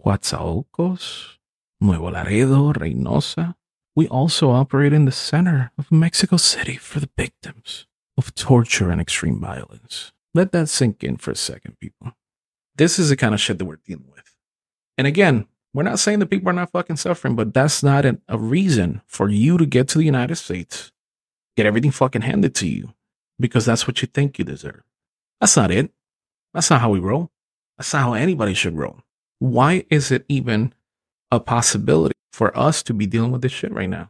Coatzacoalcos, 0.03 1.37
Nuevo 1.81 2.09
Laredo, 2.11 2.73
Reynosa. 2.73 3.55
We 3.95 4.07
also 4.07 4.51
operate 4.51 4.93
in 4.93 5.05
the 5.05 5.11
center 5.11 5.71
of 5.77 5.91
Mexico 5.91 6.37
City 6.37 6.75
for 6.75 6.99
the 6.99 7.09
victims 7.17 7.85
of 8.17 8.35
torture 8.35 8.89
and 8.89 8.99
extreme 8.99 9.39
violence. 9.39 10.11
Let 10.33 10.51
that 10.51 10.67
sink 10.67 11.03
in 11.03 11.17
for 11.17 11.31
a 11.31 11.35
second, 11.35 11.79
people. 11.79 12.11
This 12.75 12.99
is 12.99 13.09
the 13.09 13.15
kind 13.15 13.33
of 13.33 13.39
shit 13.39 13.57
that 13.57 13.65
we're 13.65 13.79
dealing 13.85 14.09
with. 14.11 14.35
And 14.97 15.07
again, 15.07 15.47
we're 15.73 15.83
not 15.83 15.99
saying 15.99 16.19
that 16.19 16.27
people 16.27 16.49
are 16.49 16.53
not 16.53 16.71
fucking 16.71 16.97
suffering, 16.97 17.35
but 17.35 17.53
that's 17.53 17.83
not 17.83 18.05
an, 18.05 18.21
a 18.27 18.37
reason 18.37 19.01
for 19.07 19.29
you 19.29 19.57
to 19.57 19.65
get 19.65 19.87
to 19.89 19.97
the 19.97 20.05
United 20.05 20.35
States, 20.35 20.91
get 21.55 21.65
everything 21.65 21.91
fucking 21.91 22.21
handed 22.21 22.55
to 22.55 22.67
you 22.67 22.93
because 23.39 23.65
that's 23.65 23.87
what 23.87 24.01
you 24.01 24.07
think 24.07 24.39
you 24.39 24.45
deserve. 24.45 24.83
That's 25.39 25.57
not 25.57 25.71
it. 25.71 25.91
That's 26.53 26.69
not 26.69 26.81
how 26.81 26.89
we 26.89 26.99
roll. 26.99 27.31
That's 27.77 27.93
not 27.93 28.03
how 28.03 28.13
anybody 28.13 28.53
should 28.53 28.77
roll. 28.77 28.99
Why 29.39 29.85
is 29.89 30.11
it 30.11 30.25
even 30.29 30.73
a 31.35 31.39
possibility 31.39 32.15
for 32.31 32.57
us 32.57 32.81
to 32.83 32.93
be 32.93 33.05
dealing 33.05 33.31
with 33.31 33.41
this 33.41 33.51
shit 33.51 33.71
right 33.71 33.89
now? 33.89 34.09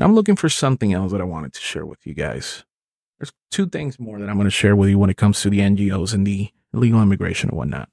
I'm 0.00 0.14
looking 0.14 0.36
for 0.36 0.48
something 0.48 0.92
else 0.92 1.12
that 1.12 1.20
I 1.20 1.24
wanted 1.24 1.54
to 1.54 1.60
share 1.60 1.84
with 1.86 2.06
you 2.06 2.14
guys. 2.14 2.64
There's 3.18 3.32
two 3.50 3.66
things 3.68 3.98
more 3.98 4.18
that 4.18 4.28
I'm 4.28 4.36
going 4.36 4.44
to 4.44 4.50
share 4.50 4.76
with 4.76 4.88
you 4.88 4.98
when 4.98 5.10
it 5.10 5.16
comes 5.16 5.40
to 5.40 5.50
the 5.50 5.58
NGOs 5.58 6.14
and 6.14 6.26
the 6.26 6.50
illegal 6.72 7.02
immigration 7.02 7.50
and 7.50 7.58
whatnot. 7.58 7.88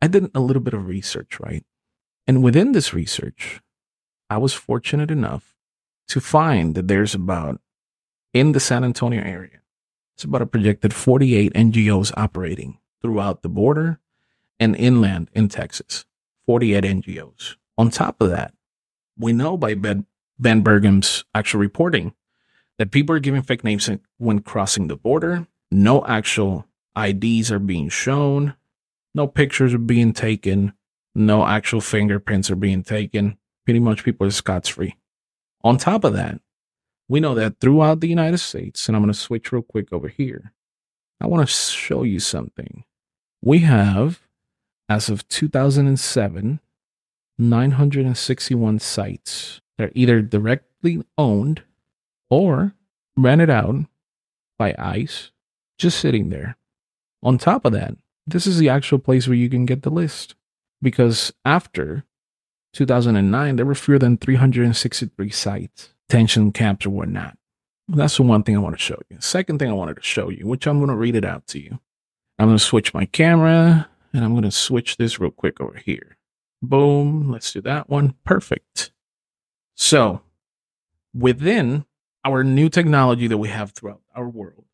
I 0.00 0.06
did 0.06 0.30
a 0.34 0.40
little 0.40 0.62
bit 0.62 0.74
of 0.74 0.86
research, 0.86 1.40
right? 1.40 1.64
And 2.26 2.44
within 2.44 2.72
this 2.72 2.94
research, 2.94 3.60
I 4.30 4.38
was 4.38 4.52
fortunate 4.52 5.10
enough 5.10 5.56
to 6.08 6.20
find 6.20 6.74
that 6.74 6.86
there's 6.86 7.14
about, 7.14 7.60
in 8.32 8.52
the 8.52 8.60
San 8.60 8.84
Antonio 8.84 9.22
area, 9.22 9.62
it's 10.14 10.24
about 10.24 10.42
a 10.42 10.46
projected 10.46 10.94
48 10.94 11.52
NGOs 11.54 12.12
operating 12.16 12.78
throughout 13.02 13.42
the 13.42 13.48
border 13.48 13.98
and 14.60 14.76
inland 14.76 15.30
in 15.32 15.48
Texas. 15.48 16.04
48 16.46 16.84
NGOs. 16.84 17.56
On 17.78 17.90
top 17.90 18.20
of 18.20 18.30
that, 18.30 18.52
we 19.16 19.32
know 19.32 19.56
by 19.56 19.74
Ben, 19.74 20.04
ben 20.38 20.64
actual 21.34 21.60
reporting 21.60 22.12
that 22.76 22.90
people 22.90 23.14
are 23.14 23.20
giving 23.20 23.42
fake 23.42 23.62
names 23.62 23.88
when 24.18 24.40
crossing 24.40 24.88
the 24.88 24.96
border. 24.96 25.46
No 25.70 26.04
actual 26.04 26.66
IDs 26.96 27.52
are 27.52 27.60
being 27.60 27.88
shown. 27.88 28.54
No 29.14 29.28
pictures 29.28 29.74
are 29.74 29.78
being 29.78 30.12
taken. 30.12 30.72
No 31.14 31.46
actual 31.46 31.80
fingerprints 31.80 32.50
are 32.50 32.56
being 32.56 32.82
taken. 32.82 33.38
Pretty 33.64 33.80
much 33.80 34.04
people 34.04 34.26
are 34.26 34.32
scot 34.32 34.66
free. 34.66 34.96
On 35.62 35.76
top 35.76 36.02
of 36.02 36.14
that, 36.14 36.40
we 37.08 37.20
know 37.20 37.34
that 37.34 37.60
throughout 37.60 38.00
the 38.00 38.08
United 38.08 38.38
States, 38.38 38.88
and 38.88 38.96
I'm 38.96 39.02
going 39.02 39.12
to 39.12 39.18
switch 39.18 39.52
real 39.52 39.62
quick 39.62 39.92
over 39.92 40.08
here. 40.08 40.52
I 41.20 41.26
want 41.26 41.46
to 41.46 41.52
show 41.52 42.02
you 42.02 42.20
something. 42.20 42.84
We 43.42 43.60
have, 43.60 44.20
as 44.88 45.08
of 45.08 45.26
2007, 45.28 46.60
961 47.38 48.80
sites 48.80 49.60
that 49.76 49.88
are 49.88 49.92
either 49.94 50.20
directly 50.20 51.02
owned 51.16 51.62
or 52.30 52.74
rented 53.16 53.50
out 53.50 53.86
by 54.58 54.74
ICE, 54.78 55.30
just 55.78 55.98
sitting 55.98 56.30
there. 56.30 56.56
On 57.22 57.38
top 57.38 57.64
of 57.64 57.72
that, 57.72 57.96
this 58.26 58.46
is 58.46 58.58
the 58.58 58.68
actual 58.68 58.98
place 58.98 59.26
where 59.26 59.36
you 59.36 59.48
can 59.48 59.66
get 59.66 59.82
the 59.82 59.90
list 59.90 60.34
because 60.82 61.32
after 61.44 62.04
2009, 62.74 63.56
there 63.56 63.66
were 63.66 63.74
fewer 63.74 63.98
than 63.98 64.16
363 64.16 65.30
sites, 65.30 65.94
tension 66.08 66.52
camps 66.52 66.86
or 66.86 66.90
whatnot. 66.90 67.38
That's 67.88 68.18
the 68.18 68.22
one 68.24 68.42
thing 68.42 68.54
I 68.54 68.60
want 68.60 68.76
to 68.76 68.82
show 68.82 69.00
you. 69.08 69.16
Second 69.20 69.58
thing 69.58 69.70
I 69.70 69.74
wanted 69.74 69.96
to 69.96 70.02
show 70.02 70.28
you, 70.28 70.46
which 70.46 70.66
I'm 70.66 70.78
going 70.78 70.90
to 70.90 70.94
read 70.94 71.16
it 71.16 71.24
out 71.24 71.46
to 71.48 71.58
you. 71.58 71.78
I'm 72.38 72.46
going 72.46 72.58
to 72.58 72.64
switch 72.64 72.92
my 72.92 73.06
camera 73.06 73.88
and 74.12 74.24
I'm 74.24 74.32
going 74.32 74.42
to 74.42 74.50
switch 74.50 74.98
this 74.98 75.18
real 75.18 75.30
quick 75.30 75.60
over 75.60 75.78
here. 75.78 76.17
Boom. 76.62 77.30
Let's 77.30 77.52
do 77.52 77.60
that 77.62 77.88
one. 77.88 78.14
Perfect. 78.24 78.90
So 79.74 80.22
within 81.14 81.84
our 82.24 82.42
new 82.42 82.68
technology 82.68 83.26
that 83.26 83.38
we 83.38 83.48
have 83.48 83.72
throughout 83.72 84.02
our 84.14 84.28
world, 84.28 84.64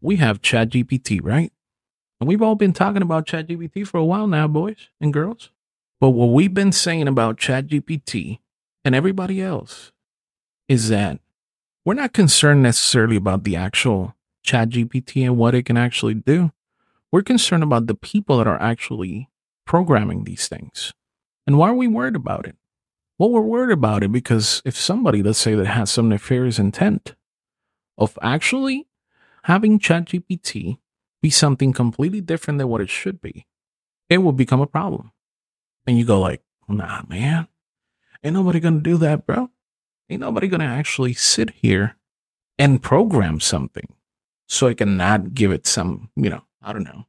we 0.00 0.16
have 0.16 0.42
ChatGPT, 0.42 1.20
right? 1.22 1.52
And 2.20 2.28
we've 2.28 2.42
all 2.42 2.56
been 2.56 2.72
talking 2.72 3.02
about 3.02 3.26
ChatGPT 3.26 3.86
for 3.86 3.98
a 3.98 4.04
while 4.04 4.26
now, 4.26 4.48
boys 4.48 4.88
and 5.00 5.12
girls. 5.12 5.50
But 6.00 6.10
what 6.10 6.26
we've 6.26 6.54
been 6.54 6.72
saying 6.72 7.08
about 7.08 7.38
ChatGPT 7.38 8.38
and 8.84 8.94
everybody 8.94 9.40
else 9.40 9.92
is 10.68 10.88
that 10.88 11.20
we're 11.84 11.94
not 11.94 12.12
concerned 12.12 12.62
necessarily 12.62 13.16
about 13.16 13.44
the 13.44 13.56
actual 13.56 14.14
ChatGPT 14.44 15.24
and 15.24 15.36
what 15.36 15.54
it 15.54 15.64
can 15.64 15.76
actually 15.76 16.14
do. 16.14 16.52
We're 17.10 17.22
concerned 17.22 17.62
about 17.62 17.86
the 17.86 17.94
people 17.94 18.38
that 18.38 18.46
are 18.46 18.60
actually 18.60 19.28
programming 19.64 20.24
these 20.24 20.48
things. 20.48 20.92
And 21.48 21.56
why 21.56 21.70
are 21.70 21.74
we 21.74 21.88
worried 21.88 22.14
about 22.14 22.46
it? 22.46 22.56
Well, 23.16 23.30
we're 23.30 23.40
worried 23.40 23.72
about 23.72 24.04
it 24.04 24.12
because 24.12 24.60
if 24.66 24.76
somebody, 24.76 25.22
let's 25.22 25.38
say, 25.38 25.54
that 25.54 25.66
has 25.66 25.90
some 25.90 26.10
nefarious 26.10 26.58
intent 26.58 27.14
of 27.96 28.18
actually 28.20 28.86
having 29.44 29.78
ChatGPT 29.78 30.76
be 31.22 31.30
something 31.30 31.72
completely 31.72 32.20
different 32.20 32.58
than 32.58 32.68
what 32.68 32.82
it 32.82 32.90
should 32.90 33.22
be, 33.22 33.46
it 34.10 34.18
will 34.18 34.32
become 34.32 34.60
a 34.60 34.66
problem. 34.66 35.10
And 35.86 35.96
you 35.96 36.04
go 36.04 36.20
like, 36.20 36.42
nah, 36.68 37.00
man, 37.08 37.48
ain't 38.22 38.34
nobody 38.34 38.60
gonna 38.60 38.80
do 38.80 38.98
that, 38.98 39.26
bro. 39.26 39.48
Ain't 40.10 40.20
nobody 40.20 40.48
gonna 40.48 40.64
actually 40.64 41.14
sit 41.14 41.48
here 41.62 41.96
and 42.58 42.82
program 42.82 43.40
something 43.40 43.94
so 44.48 44.68
I 44.68 44.74
can 44.74 44.98
not 44.98 45.32
give 45.32 45.50
it 45.50 45.66
some, 45.66 46.10
you 46.14 46.28
know, 46.28 46.42
I 46.60 46.74
don't 46.74 46.84
know, 46.84 47.06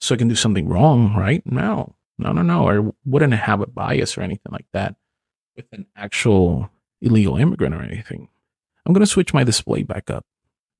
so 0.00 0.14
I 0.14 0.18
can 0.18 0.28
do 0.28 0.34
something 0.34 0.66
wrong, 0.66 1.14
right? 1.14 1.42
No, 1.44 1.94
no, 2.18 2.32
no, 2.32 2.42
no. 2.42 2.68
I 2.68 2.92
wouldn't 3.04 3.32
have 3.32 3.60
a 3.60 3.66
bias 3.66 4.16
or 4.16 4.22
anything 4.22 4.52
like 4.52 4.66
that 4.72 4.96
with 5.56 5.66
an 5.72 5.86
actual 5.96 6.70
illegal 7.00 7.36
immigrant 7.36 7.74
or 7.74 7.82
anything. 7.82 8.28
I'm 8.86 8.92
gonna 8.92 9.06
switch 9.06 9.34
my 9.34 9.44
display 9.44 9.82
back 9.82 10.10
up 10.10 10.24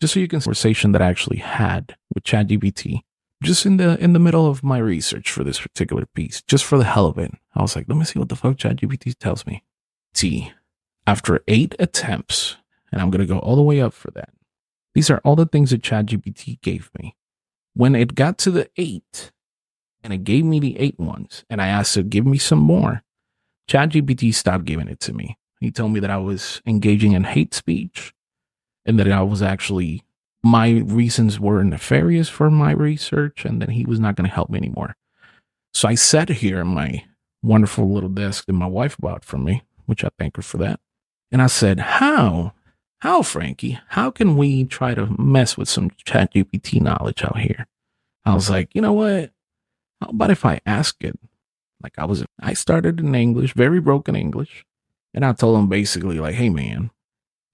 just 0.00 0.14
so 0.14 0.20
you 0.20 0.28
can 0.28 0.40
see 0.40 0.44
the 0.44 0.48
conversation 0.48 0.92
that 0.92 1.02
I 1.02 1.06
actually 1.06 1.38
had 1.38 1.96
with 2.14 2.24
ChatGPT 2.24 3.02
just 3.42 3.66
in 3.66 3.76
the 3.76 3.98
in 4.02 4.12
the 4.12 4.18
middle 4.18 4.46
of 4.46 4.62
my 4.62 4.78
research 4.78 5.30
for 5.30 5.44
this 5.44 5.60
particular 5.60 6.06
piece, 6.06 6.42
just 6.42 6.64
for 6.64 6.78
the 6.78 6.84
hell 6.84 7.06
of 7.06 7.18
it. 7.18 7.32
I 7.54 7.62
was 7.62 7.76
like, 7.76 7.86
let 7.88 7.98
me 7.98 8.04
see 8.04 8.18
what 8.18 8.28
the 8.28 8.36
fuck 8.36 8.56
ChatGPT 8.56 9.16
tells 9.18 9.46
me. 9.46 9.64
T. 10.14 10.52
After 11.06 11.42
eight 11.48 11.74
attempts, 11.78 12.56
and 12.90 13.00
I'm 13.00 13.10
gonna 13.10 13.26
go 13.26 13.38
all 13.38 13.56
the 13.56 13.62
way 13.62 13.80
up 13.80 13.92
for 13.92 14.10
that. 14.12 14.30
These 14.94 15.10
are 15.10 15.20
all 15.24 15.36
the 15.36 15.46
things 15.46 15.70
that 15.70 15.82
ChatGPT 15.82 16.60
gave 16.60 16.90
me. 16.98 17.16
When 17.74 17.94
it 17.94 18.14
got 18.14 18.38
to 18.38 18.50
the 18.50 18.70
eight, 18.76 19.32
and 20.02 20.12
it 20.12 20.24
gave 20.24 20.44
me 20.44 20.60
the 20.60 20.78
eight 20.78 20.98
ones, 20.98 21.44
and 21.48 21.60
I 21.60 21.68
asked 21.68 21.96
it, 21.96 22.10
give 22.10 22.26
me 22.26 22.38
some 22.38 22.58
more. 22.58 23.02
ChatGPT 23.68 24.34
stopped 24.34 24.64
giving 24.64 24.88
it 24.88 25.00
to 25.00 25.12
me. 25.12 25.38
He 25.60 25.70
told 25.70 25.92
me 25.92 26.00
that 26.00 26.10
I 26.10 26.16
was 26.16 26.60
engaging 26.66 27.12
in 27.12 27.24
hate 27.24 27.54
speech 27.54 28.12
and 28.84 28.98
that 28.98 29.10
I 29.10 29.22
was 29.22 29.42
actually, 29.42 30.02
my 30.42 30.82
reasons 30.84 31.38
were 31.38 31.62
nefarious 31.62 32.28
for 32.28 32.50
my 32.50 32.72
research 32.72 33.44
and 33.44 33.62
that 33.62 33.70
he 33.70 33.84
was 33.84 34.00
not 34.00 34.16
going 34.16 34.28
to 34.28 34.34
help 34.34 34.50
me 34.50 34.58
anymore. 34.58 34.96
So 35.72 35.88
I 35.88 35.94
sat 35.94 36.28
here 36.28 36.60
in 36.60 36.68
my 36.68 37.04
wonderful 37.42 37.90
little 37.90 38.08
desk 38.08 38.46
that 38.46 38.52
my 38.52 38.66
wife 38.66 38.96
bought 38.98 39.24
for 39.24 39.38
me, 39.38 39.62
which 39.86 40.04
I 40.04 40.10
thank 40.18 40.36
her 40.36 40.42
for 40.42 40.58
that. 40.58 40.80
And 41.30 41.40
I 41.40 41.46
said, 41.46 41.78
How? 41.78 42.52
How, 42.98 43.22
Frankie? 43.22 43.80
How 43.88 44.10
can 44.12 44.36
we 44.36 44.64
try 44.64 44.94
to 44.94 45.06
mess 45.20 45.56
with 45.56 45.68
some 45.68 45.90
ChatGPT 45.90 46.80
knowledge 46.80 47.24
out 47.24 47.38
here? 47.38 47.66
I 48.24 48.34
was 48.34 48.48
like, 48.48 48.72
you 48.74 48.80
know 48.80 48.92
what? 48.92 49.31
How 50.02 50.08
about 50.08 50.32
if 50.32 50.44
I 50.44 50.60
ask 50.66 50.96
it? 51.04 51.16
Like 51.80 51.96
I 51.96 52.04
was, 52.06 52.24
I 52.40 52.54
started 52.54 52.98
in 52.98 53.14
English, 53.14 53.54
very 53.54 53.80
broken 53.80 54.16
English. 54.16 54.66
And 55.14 55.24
I 55.24 55.32
told 55.32 55.56
him 55.56 55.68
basically 55.68 56.18
like, 56.18 56.34
hey 56.34 56.48
man, 56.48 56.90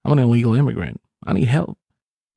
I'm 0.03 0.13
an 0.13 0.19
illegal 0.19 0.55
immigrant. 0.55 0.99
I 1.23 1.33
need 1.33 1.47
help. 1.47 1.77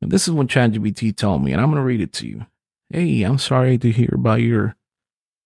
And 0.02 0.10
this 0.10 0.28
is 0.28 0.34
what 0.34 0.48
ChatGPT 0.48 1.16
told 1.16 1.42
me, 1.42 1.52
and 1.52 1.60
I'm 1.60 1.72
to 1.72 1.80
read 1.80 2.02
it 2.02 2.12
to 2.14 2.26
you. 2.26 2.44
Hey, 2.90 3.22
I'm 3.22 3.38
sorry 3.38 3.78
to 3.78 3.90
hear 3.90 4.10
about 4.12 4.40
your 4.40 4.76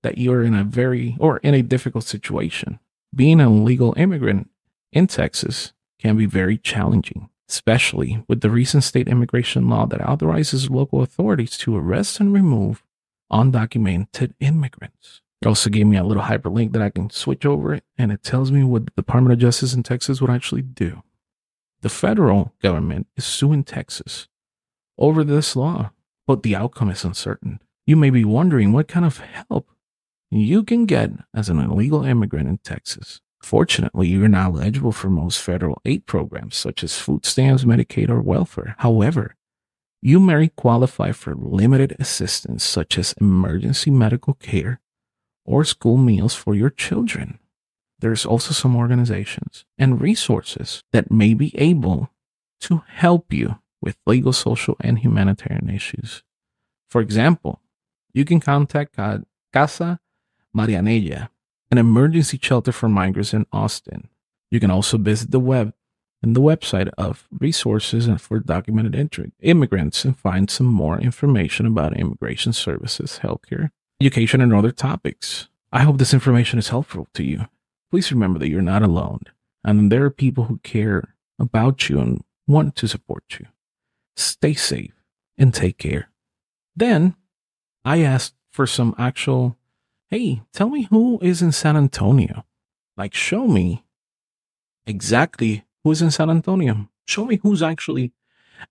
that 0.02 0.18
you're 0.18 0.42
in 0.42 0.54
a 0.54 0.64
very 0.64 1.16
or 1.20 1.36
in 1.38 1.54
a 1.54 1.62
difficult 1.62 2.04
situation. 2.04 2.80
Being 3.14 3.40
an 3.40 3.46
illegal 3.46 3.94
immigrant 3.96 4.50
in 4.92 5.06
Texas 5.06 5.74
can 6.00 6.16
be 6.16 6.26
very 6.26 6.58
challenging, 6.58 7.28
especially 7.48 8.24
with 8.26 8.40
the 8.40 8.50
recent 8.50 8.82
state 8.82 9.06
immigration 9.06 9.68
law 9.68 9.86
that 9.86 10.00
authorizes 10.00 10.70
local 10.70 11.02
authorities 11.02 11.56
to 11.58 11.76
arrest 11.76 12.18
and 12.18 12.32
remove 12.32 12.82
undocumented 13.30 14.34
immigrants. 14.40 15.22
It 15.42 15.48
also 15.48 15.70
gave 15.70 15.86
me 15.86 15.96
a 15.96 16.04
little 16.04 16.24
hyperlink 16.24 16.72
that 16.72 16.82
I 16.82 16.90
can 16.90 17.10
switch 17.10 17.44
over 17.44 17.74
it, 17.74 17.84
and 17.98 18.10
it 18.10 18.22
tells 18.22 18.50
me 18.50 18.64
what 18.64 18.86
the 18.86 18.92
Department 18.96 19.32
of 19.32 19.38
Justice 19.38 19.74
in 19.74 19.82
Texas 19.82 20.20
would 20.20 20.30
actually 20.30 20.62
do. 20.62 21.02
The 21.82 21.88
federal 21.88 22.54
government 22.62 23.06
is 23.16 23.24
suing 23.24 23.62
Texas 23.62 24.28
over 24.98 25.22
this 25.22 25.54
law, 25.54 25.92
but 26.26 26.42
the 26.42 26.56
outcome 26.56 26.90
is 26.90 27.04
uncertain. 27.04 27.60
You 27.86 27.96
may 27.96 28.10
be 28.10 28.24
wondering 28.24 28.72
what 28.72 28.88
kind 28.88 29.04
of 29.04 29.18
help 29.18 29.68
you 30.30 30.64
can 30.64 30.86
get 30.86 31.10
as 31.34 31.48
an 31.48 31.60
illegal 31.60 32.04
immigrant 32.04 32.48
in 32.48 32.58
Texas. 32.58 33.20
Fortunately, 33.42 34.08
you're 34.08 34.26
not 34.26 34.54
eligible 34.54 34.90
for 34.90 35.08
most 35.08 35.40
federal 35.40 35.80
aid 35.84 36.06
programs 36.06 36.56
such 36.56 36.82
as 36.82 36.98
food 36.98 37.24
stamps, 37.24 37.62
Medicaid, 37.62 38.08
or 38.10 38.20
welfare. 38.20 38.74
However, 38.78 39.35
you 40.06 40.20
may 40.20 40.46
qualify 40.46 41.10
for 41.10 41.34
limited 41.34 41.96
assistance 41.98 42.62
such 42.62 42.96
as 42.96 43.12
emergency 43.20 43.90
medical 43.90 44.34
care 44.34 44.80
or 45.44 45.64
school 45.64 45.96
meals 45.96 46.32
for 46.32 46.54
your 46.54 46.70
children. 46.70 47.40
There's 47.98 48.24
also 48.24 48.52
some 48.52 48.76
organizations 48.76 49.64
and 49.76 50.00
resources 50.00 50.84
that 50.92 51.10
may 51.10 51.34
be 51.34 51.50
able 51.58 52.10
to 52.60 52.84
help 52.86 53.32
you 53.32 53.58
with 53.80 53.96
legal, 54.06 54.32
social, 54.32 54.76
and 54.78 55.00
humanitarian 55.00 55.68
issues. 55.68 56.22
For 56.88 57.00
example, 57.00 57.60
you 58.12 58.24
can 58.24 58.38
contact 58.38 58.94
Casa 59.52 59.98
Marianella, 60.56 61.30
an 61.72 61.78
emergency 61.78 62.38
shelter 62.40 62.70
for 62.70 62.88
migrants 62.88 63.34
in 63.34 63.44
Austin. 63.52 64.08
You 64.52 64.60
can 64.60 64.70
also 64.70 64.98
visit 64.98 65.32
the 65.32 65.40
web 65.40 65.74
and 66.26 66.34
the 66.34 66.40
website 66.40 66.88
of 66.98 67.28
resources 67.30 68.08
for 68.20 68.40
documented 68.40 68.96
entry, 68.96 69.30
immigrants 69.42 70.04
and 70.04 70.18
find 70.18 70.50
some 70.50 70.66
more 70.66 70.98
information 70.98 71.66
about 71.66 71.96
immigration 71.96 72.52
services, 72.52 73.20
healthcare, 73.22 73.70
education, 74.00 74.40
and 74.40 74.52
other 74.52 74.72
topics. 74.72 75.46
I 75.70 75.84
hope 75.84 75.98
this 75.98 76.12
information 76.12 76.58
is 76.58 76.70
helpful 76.70 77.06
to 77.14 77.22
you. 77.22 77.46
Please 77.92 78.10
remember 78.10 78.40
that 78.40 78.48
you're 78.48 78.60
not 78.60 78.82
alone, 78.82 79.20
and 79.62 79.92
there 79.92 80.04
are 80.04 80.10
people 80.10 80.44
who 80.46 80.58
care 80.64 81.14
about 81.38 81.88
you 81.88 82.00
and 82.00 82.24
want 82.48 82.74
to 82.74 82.88
support 82.88 83.22
you. 83.38 83.46
Stay 84.16 84.54
safe 84.54 84.94
and 85.38 85.54
take 85.54 85.78
care. 85.78 86.10
Then 86.74 87.14
I 87.84 88.02
asked 88.02 88.34
for 88.50 88.66
some 88.66 88.96
actual, 88.98 89.56
hey, 90.10 90.42
tell 90.52 90.70
me 90.70 90.88
who 90.90 91.20
is 91.22 91.40
in 91.40 91.52
San 91.52 91.76
Antonio. 91.76 92.44
Like, 92.96 93.14
show 93.14 93.46
me 93.46 93.84
exactly 94.88 95.65
who 95.86 95.92
is 95.92 96.02
in 96.02 96.10
San 96.10 96.28
Antonio. 96.28 96.88
Show 97.06 97.26
me 97.26 97.38
who's 97.44 97.62
actually 97.62 98.12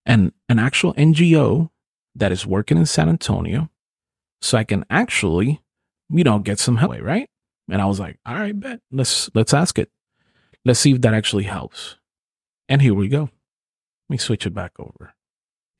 an, 0.06 0.34
an 0.50 0.60
actual 0.60 0.94
NGO 0.96 1.70
that 2.14 2.34
is 2.34 2.46
working 2.46 2.78
in 2.78 2.86
San 2.86 3.08
Antonio 3.08 3.70
so 4.42 4.58
I 4.58 4.66
can 4.66 4.84
actually, 4.90 5.62
you 6.10 6.26
know, 6.26 6.40
get 6.40 6.60
some 6.60 6.76
help, 6.76 7.00
right? 7.00 7.30
And 7.72 7.82
I 7.82 7.86
was 7.86 8.02
like, 8.02 8.20
all 8.26 8.36
right, 8.36 8.60
bet. 8.60 8.82
Let's 8.92 9.30
let's 9.34 9.54
ask 9.54 9.80
it. 9.80 9.90
Let's 10.66 10.82
see 10.82 10.92
if 10.92 11.00
that 11.04 11.14
actually 11.14 11.46
helps. 11.46 11.96
And 12.68 12.82
here 12.82 12.94
we 12.94 13.08
go. 13.08 13.22
Let 13.22 14.10
me 14.10 14.18
switch 14.18 14.46
it 14.46 14.54
back 14.54 14.74
over. 14.78 15.14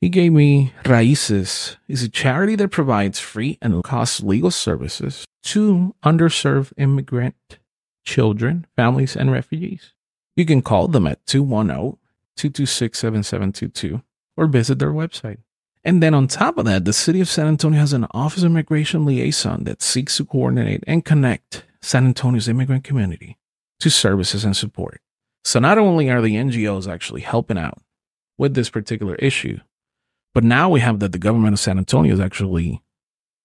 He 0.00 0.08
gave 0.08 0.32
me 0.32 0.72
Raices 0.84 1.76
is 1.86 2.02
a 2.02 2.08
charity 2.08 2.54
that 2.56 2.70
provides 2.70 3.20
free 3.20 3.58
and 3.60 3.84
cost 3.84 4.22
legal 4.22 4.50
services 4.50 5.26
to 5.42 5.94
underserved 6.02 6.72
immigrant 6.78 7.58
children, 8.06 8.66
families, 8.74 9.14
and 9.14 9.30
refugees. 9.30 9.92
You 10.36 10.44
can 10.44 10.62
call 10.62 10.88
them 10.88 11.06
at 11.06 11.24
210 11.26 11.98
226 12.36 12.98
7722 12.98 14.02
or 14.36 14.46
visit 14.46 14.78
their 14.78 14.92
website. 14.92 15.38
And 15.82 16.02
then 16.02 16.14
on 16.14 16.26
top 16.26 16.58
of 16.58 16.64
that, 16.66 16.84
the 16.84 16.92
city 16.92 17.20
of 17.20 17.28
San 17.28 17.46
Antonio 17.46 17.80
has 17.80 17.92
an 17.92 18.06
Office 18.10 18.42
of 18.42 18.50
Immigration 18.50 19.06
Liaison 19.06 19.64
that 19.64 19.82
seeks 19.82 20.16
to 20.16 20.24
coordinate 20.24 20.84
and 20.86 21.04
connect 21.04 21.64
San 21.80 22.06
Antonio's 22.06 22.48
immigrant 22.48 22.84
community 22.84 23.38
to 23.80 23.88
services 23.88 24.44
and 24.44 24.56
support. 24.56 25.00
So 25.44 25.60
not 25.60 25.78
only 25.78 26.10
are 26.10 26.20
the 26.20 26.34
NGOs 26.34 26.92
actually 26.92 27.20
helping 27.20 27.56
out 27.56 27.80
with 28.36 28.54
this 28.54 28.68
particular 28.68 29.14
issue, 29.16 29.60
but 30.34 30.44
now 30.44 30.68
we 30.68 30.80
have 30.80 30.98
that 30.98 31.12
the 31.12 31.18
government 31.18 31.54
of 31.54 31.60
San 31.60 31.78
Antonio 31.78 32.12
is 32.12 32.20
actually 32.20 32.82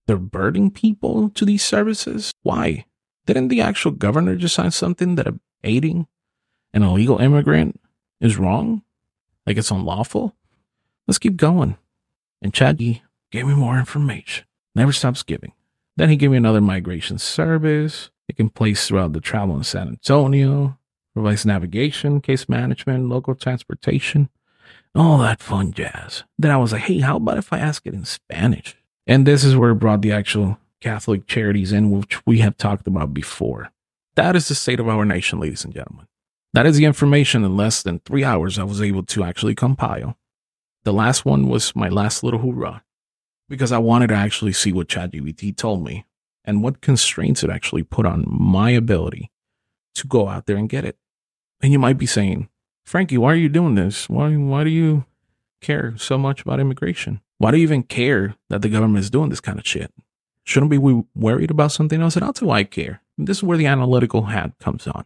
they're 0.08 0.18
burning 0.18 0.72
people 0.72 1.30
to 1.30 1.46
these 1.46 1.64
services. 1.64 2.34
Why? 2.42 2.86
Didn't 3.28 3.50
the 3.50 3.62
actual 3.62 3.92
governor 3.92 4.36
just 4.36 4.56
sign 4.56 4.72
something 4.72 5.16
that 5.16 5.28
aiding 5.64 6.08
an 6.74 6.84
illegal 6.84 7.20
immigrant 7.20 7.80
is 8.20 8.38
wrong? 8.38 8.84
Like 9.46 9.58
it's 9.58 9.72
unlawful? 9.72 10.36
Let's 11.08 11.20
keep 11.20 11.38
going. 11.38 11.78
And 12.42 12.54
Chad 12.54 12.78
gave 12.78 13.46
me 13.46 13.54
more 13.54 13.78
information. 13.78 14.46
Never 14.76 14.92
stops 14.92 15.24
giving. 15.24 15.54
Then 15.98 16.10
he 16.10 16.16
gave 16.16 16.32
me 16.32 16.38
another 16.38 16.62
migration 16.62 17.18
service. 17.18 18.10
It 18.28 18.38
can 18.38 18.50
place 18.50 18.88
throughout 18.88 19.14
the 19.14 19.20
travel 19.20 19.58
in 19.58 19.64
San 19.64 19.90
Antonio, 19.90 20.78
provides 21.14 21.46
navigation, 21.46 22.22
case 22.22 22.48
management, 22.48 23.10
local 23.10 23.36
transportation, 23.36 24.30
all 24.96 25.18
that 25.18 25.42
fun 25.42 25.74
jazz. 25.74 26.24
Then 26.40 26.52
I 26.52 26.58
was 26.58 26.72
like, 26.72 26.84
hey, 26.84 27.00
how 27.00 27.18
about 27.18 27.38
if 27.38 27.52
I 27.52 27.60
ask 27.60 27.86
it 27.86 27.94
in 27.94 28.06
Spanish? 28.06 28.78
And 29.06 29.28
this 29.28 29.44
is 29.44 29.56
where 29.56 29.72
it 29.72 29.76
brought 29.76 30.02
the 30.02 30.14
actual 30.14 30.58
Catholic 30.80 31.28
charities 31.28 31.72
in, 31.72 31.92
which 31.92 32.26
we 32.26 32.40
have 32.40 32.58
talked 32.58 32.88
about 32.88 33.14
before. 33.14 33.72
That 34.16 34.36
is 34.36 34.48
the 34.48 34.56
state 34.56 34.80
of 34.80 34.88
our 34.88 35.06
nation, 35.06 35.40
ladies 35.40 35.66
and 35.66 35.74
gentlemen. 35.74 36.08
That 36.54 36.66
is 36.66 36.76
the 36.76 36.86
information 36.86 37.44
in 37.44 37.56
less 37.56 37.82
than 37.82 38.00
three 38.00 38.24
hours 38.24 38.60
I 38.60 38.64
was 38.64 38.82
able 38.82 39.04
to 39.04 39.24
actually 39.24 39.56
compile. 39.56 40.18
The 40.84 40.94
last 40.94 41.26
one 41.26 41.48
was 41.48 41.76
my 41.76 41.88
last 41.88 42.24
little 42.24 42.42
hoorah 42.42 42.84
because 43.48 43.72
I 43.72 43.78
wanted 43.78 44.08
to 44.08 44.16
actually 44.16 44.54
see 44.54 44.74
what 44.74 44.88
ChatGPT 44.88 45.56
told 45.56 45.84
me 45.84 46.06
and 46.44 46.64
what 46.64 46.82
constraints 46.82 47.44
it 47.44 47.50
actually 47.50 47.84
put 47.84 48.06
on 48.06 48.26
my 48.28 48.72
ability 48.72 49.32
to 49.96 50.08
go 50.08 50.28
out 50.28 50.46
there 50.46 50.58
and 50.58 50.68
get 50.68 50.86
it. 50.86 50.98
And 51.62 51.72
you 51.72 51.80
might 51.80 51.98
be 51.98 52.06
saying, 52.06 52.50
Frankie, 52.84 53.18
why 53.18 53.32
are 53.32 53.36
you 53.36 53.50
doing 53.50 53.76
this? 53.76 54.10
Why, 54.10 54.36
why 54.36 54.64
do 54.64 54.70
you 54.70 55.06
care 55.62 55.94
so 55.98 56.18
much 56.18 56.42
about 56.42 56.60
immigration? 56.60 57.22
Why 57.38 57.52
do 57.52 57.58
you 57.58 57.64
even 57.64 57.84
care 57.84 58.36
that 58.50 58.62
the 58.62 58.70
government 58.70 59.04
is 59.04 59.10
doing 59.10 59.30
this 59.30 59.40
kind 59.40 59.60
of 59.60 59.68
shit? 59.68 59.94
Shouldn't 60.44 60.72
we 60.72 60.78
be 60.78 61.04
worried 61.16 61.52
about 61.52 61.72
something 61.72 62.02
else? 62.02 62.16
And 62.16 62.26
you 62.26 62.42
why 62.42 62.60
I 62.60 62.64
care. 62.64 63.02
This 63.18 63.38
is 63.38 63.44
where 63.44 63.58
the 63.58 63.68
analytical 63.68 64.24
hat 64.24 64.54
comes 64.60 64.88
on. 64.88 65.06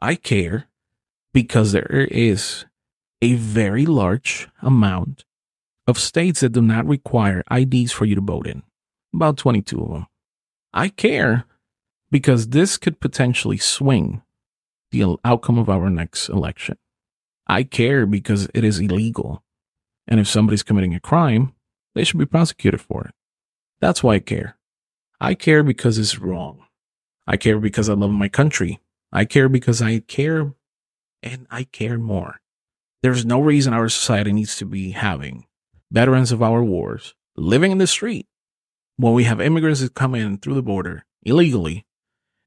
I 0.00 0.14
care 0.14 0.66
because 1.32 1.72
there 1.72 2.08
is 2.10 2.64
a 3.22 3.34
very 3.34 3.86
large 3.86 4.48
amount 4.62 5.24
of 5.86 5.98
states 5.98 6.40
that 6.40 6.52
do 6.52 6.62
not 6.62 6.86
require 6.86 7.44
IDs 7.50 7.92
for 7.92 8.04
you 8.06 8.14
to 8.14 8.20
vote 8.20 8.46
in, 8.46 8.62
about 9.14 9.36
22 9.36 9.80
of 9.80 9.90
them. 9.90 10.06
I 10.72 10.88
care 10.88 11.44
because 12.10 12.48
this 12.48 12.76
could 12.76 13.00
potentially 13.00 13.58
swing 13.58 14.22
the 14.90 15.16
outcome 15.24 15.58
of 15.58 15.68
our 15.68 15.90
next 15.90 16.28
election. 16.28 16.76
I 17.46 17.64
care 17.64 18.06
because 18.06 18.48
it 18.54 18.64
is 18.64 18.78
illegal. 18.78 19.42
And 20.08 20.18
if 20.18 20.28
somebody's 20.28 20.62
committing 20.62 20.94
a 20.94 21.00
crime, 21.00 21.52
they 21.94 22.04
should 22.04 22.18
be 22.18 22.26
prosecuted 22.26 22.80
for 22.80 23.04
it. 23.04 23.14
That's 23.80 24.02
why 24.02 24.14
I 24.14 24.18
care. 24.20 24.56
I 25.20 25.34
care 25.34 25.62
because 25.62 25.98
it's 25.98 26.18
wrong. 26.18 26.64
I 27.26 27.36
care 27.36 27.58
because 27.58 27.88
I 27.88 27.94
love 27.94 28.10
my 28.10 28.28
country. 28.28 28.80
I 29.12 29.24
care 29.24 29.48
because 29.48 29.82
I 29.82 30.00
care 30.00 30.52
and 31.22 31.46
I 31.50 31.64
care 31.64 31.98
more. 31.98 32.40
There's 33.02 33.24
no 33.24 33.40
reason 33.40 33.72
our 33.72 33.88
society 33.88 34.32
needs 34.32 34.56
to 34.56 34.66
be 34.66 34.90
having 34.90 35.46
veterans 35.90 36.32
of 36.32 36.42
our 36.42 36.62
wars 36.62 37.14
living 37.36 37.72
in 37.72 37.78
the 37.78 37.86
street 37.86 38.26
when 38.96 39.14
we 39.14 39.24
have 39.24 39.40
immigrants 39.40 39.80
that 39.80 39.94
come 39.94 40.14
in 40.14 40.38
through 40.38 40.54
the 40.54 40.62
border 40.62 41.04
illegally 41.22 41.86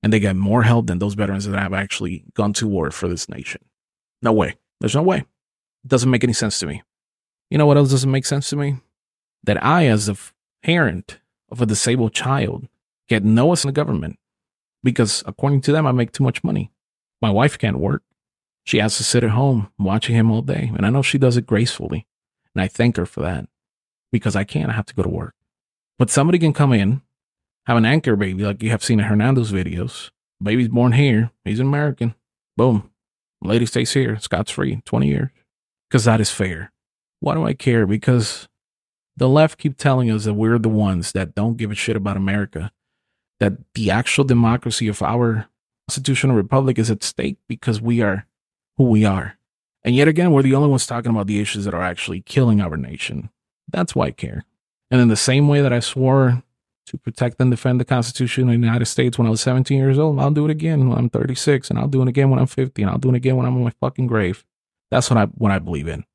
and 0.01 0.13
they 0.13 0.19
get 0.19 0.35
more 0.35 0.63
help 0.63 0.87
than 0.87 0.99
those 0.99 1.15
veterans 1.15 1.45
that 1.45 1.57
have 1.57 1.73
actually 1.73 2.23
gone 2.33 2.53
to 2.53 2.67
war 2.67 2.91
for 2.91 3.07
this 3.07 3.27
nation. 3.27 3.63
No 4.21 4.31
way. 4.31 4.55
There's 4.79 4.95
no 4.95 5.01
way. 5.01 5.19
It 5.19 5.87
doesn't 5.87 6.09
make 6.09 6.23
any 6.23 6.33
sense 6.33 6.59
to 6.59 6.67
me. 6.67 6.83
You 7.49 7.57
know 7.57 7.65
what 7.65 7.77
else 7.77 7.91
doesn't 7.91 8.11
make 8.11 8.25
sense 8.25 8.49
to 8.49 8.55
me? 8.55 8.77
That 9.43 9.63
I, 9.63 9.87
as 9.87 10.07
a 10.07 10.15
parent 10.63 11.19
of 11.49 11.61
a 11.61 11.65
disabled 11.65 12.13
child, 12.13 12.67
get 13.07 13.23
no 13.23 13.51
us 13.51 13.63
in 13.63 13.69
the 13.69 13.73
government 13.73 14.17
because, 14.83 15.23
according 15.25 15.61
to 15.61 15.71
them, 15.71 15.87
I 15.87 15.91
make 15.91 16.11
too 16.11 16.23
much 16.23 16.43
money. 16.43 16.71
My 17.21 17.29
wife 17.29 17.57
can't 17.57 17.79
work. 17.79 18.03
She 18.65 18.79
has 18.79 18.97
to 18.97 19.03
sit 19.03 19.23
at 19.23 19.31
home 19.31 19.69
watching 19.79 20.15
him 20.15 20.31
all 20.31 20.41
day. 20.41 20.71
And 20.75 20.85
I 20.85 20.89
know 20.89 21.01
she 21.01 21.17
does 21.17 21.37
it 21.37 21.45
gracefully. 21.45 22.07
And 22.53 22.61
I 22.61 22.67
thank 22.67 22.97
her 22.97 23.05
for 23.05 23.21
that 23.21 23.47
because 24.11 24.35
I 24.35 24.43
can't. 24.43 24.69
I 24.69 24.73
have 24.73 24.85
to 24.87 24.93
go 24.93 25.03
to 25.03 25.09
work. 25.09 25.35
But 25.97 26.09
somebody 26.09 26.39
can 26.39 26.53
come 26.53 26.73
in, 26.73 27.01
have 27.65 27.77
an 27.77 27.85
anchor 27.85 28.15
baby 28.15 28.43
like 28.43 28.61
you 28.61 28.69
have 28.69 28.83
seen 28.83 28.99
in 28.99 29.05
Hernando's 29.05 29.51
videos. 29.51 30.11
Baby's 30.41 30.67
born 30.67 30.93
here. 30.93 31.31
He's 31.45 31.59
an 31.59 31.67
American. 31.67 32.15
Boom. 32.57 32.91
Lady 33.41 33.65
stays 33.65 33.93
here. 33.93 34.19
Scott's 34.19 34.51
free. 34.51 34.81
20 34.85 35.07
years. 35.07 35.29
Because 35.89 36.05
that 36.05 36.21
is 36.21 36.29
fair. 36.31 36.71
Why 37.19 37.35
do 37.35 37.45
I 37.45 37.53
care? 37.53 37.85
Because 37.85 38.47
the 39.15 39.29
left 39.29 39.57
keep 39.57 39.77
telling 39.77 40.09
us 40.09 40.25
that 40.25 40.33
we're 40.33 40.59
the 40.59 40.69
ones 40.69 41.11
that 41.13 41.35
don't 41.35 41.57
give 41.57 41.71
a 41.71 41.75
shit 41.75 41.95
about 41.95 42.17
America. 42.17 42.71
That 43.39 43.53
the 43.73 43.91
actual 43.91 44.23
democracy 44.23 44.87
of 44.87 45.01
our 45.01 45.47
constitutional 45.87 46.35
republic 46.35 46.79
is 46.79 46.89
at 46.89 47.03
stake 47.03 47.37
because 47.47 47.81
we 47.81 48.01
are 48.01 48.25
who 48.77 48.85
we 48.85 49.05
are. 49.05 49.37
And 49.83 49.95
yet 49.95 50.07
again, 50.07 50.31
we're 50.31 50.43
the 50.43 50.55
only 50.55 50.69
ones 50.69 50.87
talking 50.87 51.11
about 51.11 51.27
the 51.27 51.39
issues 51.39 51.65
that 51.65 51.73
are 51.73 51.83
actually 51.83 52.21
killing 52.21 52.61
our 52.61 52.77
nation. 52.77 53.29
That's 53.69 53.95
why 53.95 54.07
I 54.07 54.11
care. 54.11 54.45
And 54.89 55.01
in 55.01 55.09
the 55.09 55.15
same 55.15 55.47
way 55.47 55.61
that 55.61 55.73
I 55.73 55.79
swore 55.79 56.43
to 56.85 56.97
protect 56.97 57.39
and 57.41 57.49
defend 57.49 57.79
the 57.79 57.85
Constitution 57.85 58.43
of 58.43 58.49
the 58.49 58.53
United 58.53 58.85
States 58.85 59.17
when 59.17 59.27
I 59.27 59.29
was 59.29 59.41
17 59.41 59.77
years 59.77 59.97
old, 59.97 60.19
I'll 60.19 60.31
do 60.31 60.45
it 60.45 60.51
again 60.51 60.89
when 60.89 60.97
I'm 60.97 61.09
36, 61.09 61.69
and 61.69 61.79
I'll 61.79 61.87
do 61.87 62.01
it 62.01 62.07
again 62.07 62.29
when 62.29 62.39
I'm 62.39 62.47
50, 62.47 62.81
and 62.81 62.91
I'll 62.91 62.97
do 62.97 63.09
it 63.09 63.15
again 63.15 63.35
when 63.35 63.45
I'm 63.45 63.55
in 63.55 63.63
my 63.63 63.73
fucking 63.81 64.07
grave. 64.07 64.45
That's 64.91 65.09
what 65.09 65.17
I 65.17 65.25
what 65.25 65.51
I 65.51 65.59
believe 65.59 65.87
in. 65.87 66.05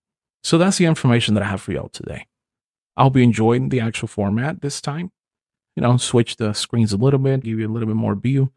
So 0.42 0.56
that's 0.56 0.78
the 0.78 0.86
information 0.86 1.34
that 1.34 1.42
I 1.42 1.46
have 1.46 1.60
for 1.60 1.72
y'all 1.72 1.88
today. 1.88 2.26
I 2.96 3.02
hope 3.02 3.16
you 3.16 3.22
enjoyed 3.22 3.70
the 3.70 3.80
actual 3.80 4.08
format 4.08 4.60
this 4.60 4.80
time. 4.80 5.10
You 5.78 5.82
know, 5.82 5.96
switch 5.96 6.36
the 6.38 6.54
screens 6.54 6.92
a 6.92 6.96
little 6.96 7.20
bit, 7.20 7.44
give 7.44 7.60
you 7.60 7.68
a 7.68 7.70
little 7.70 7.86
bit 7.86 7.94
more 7.94 8.16
view. 8.16 8.50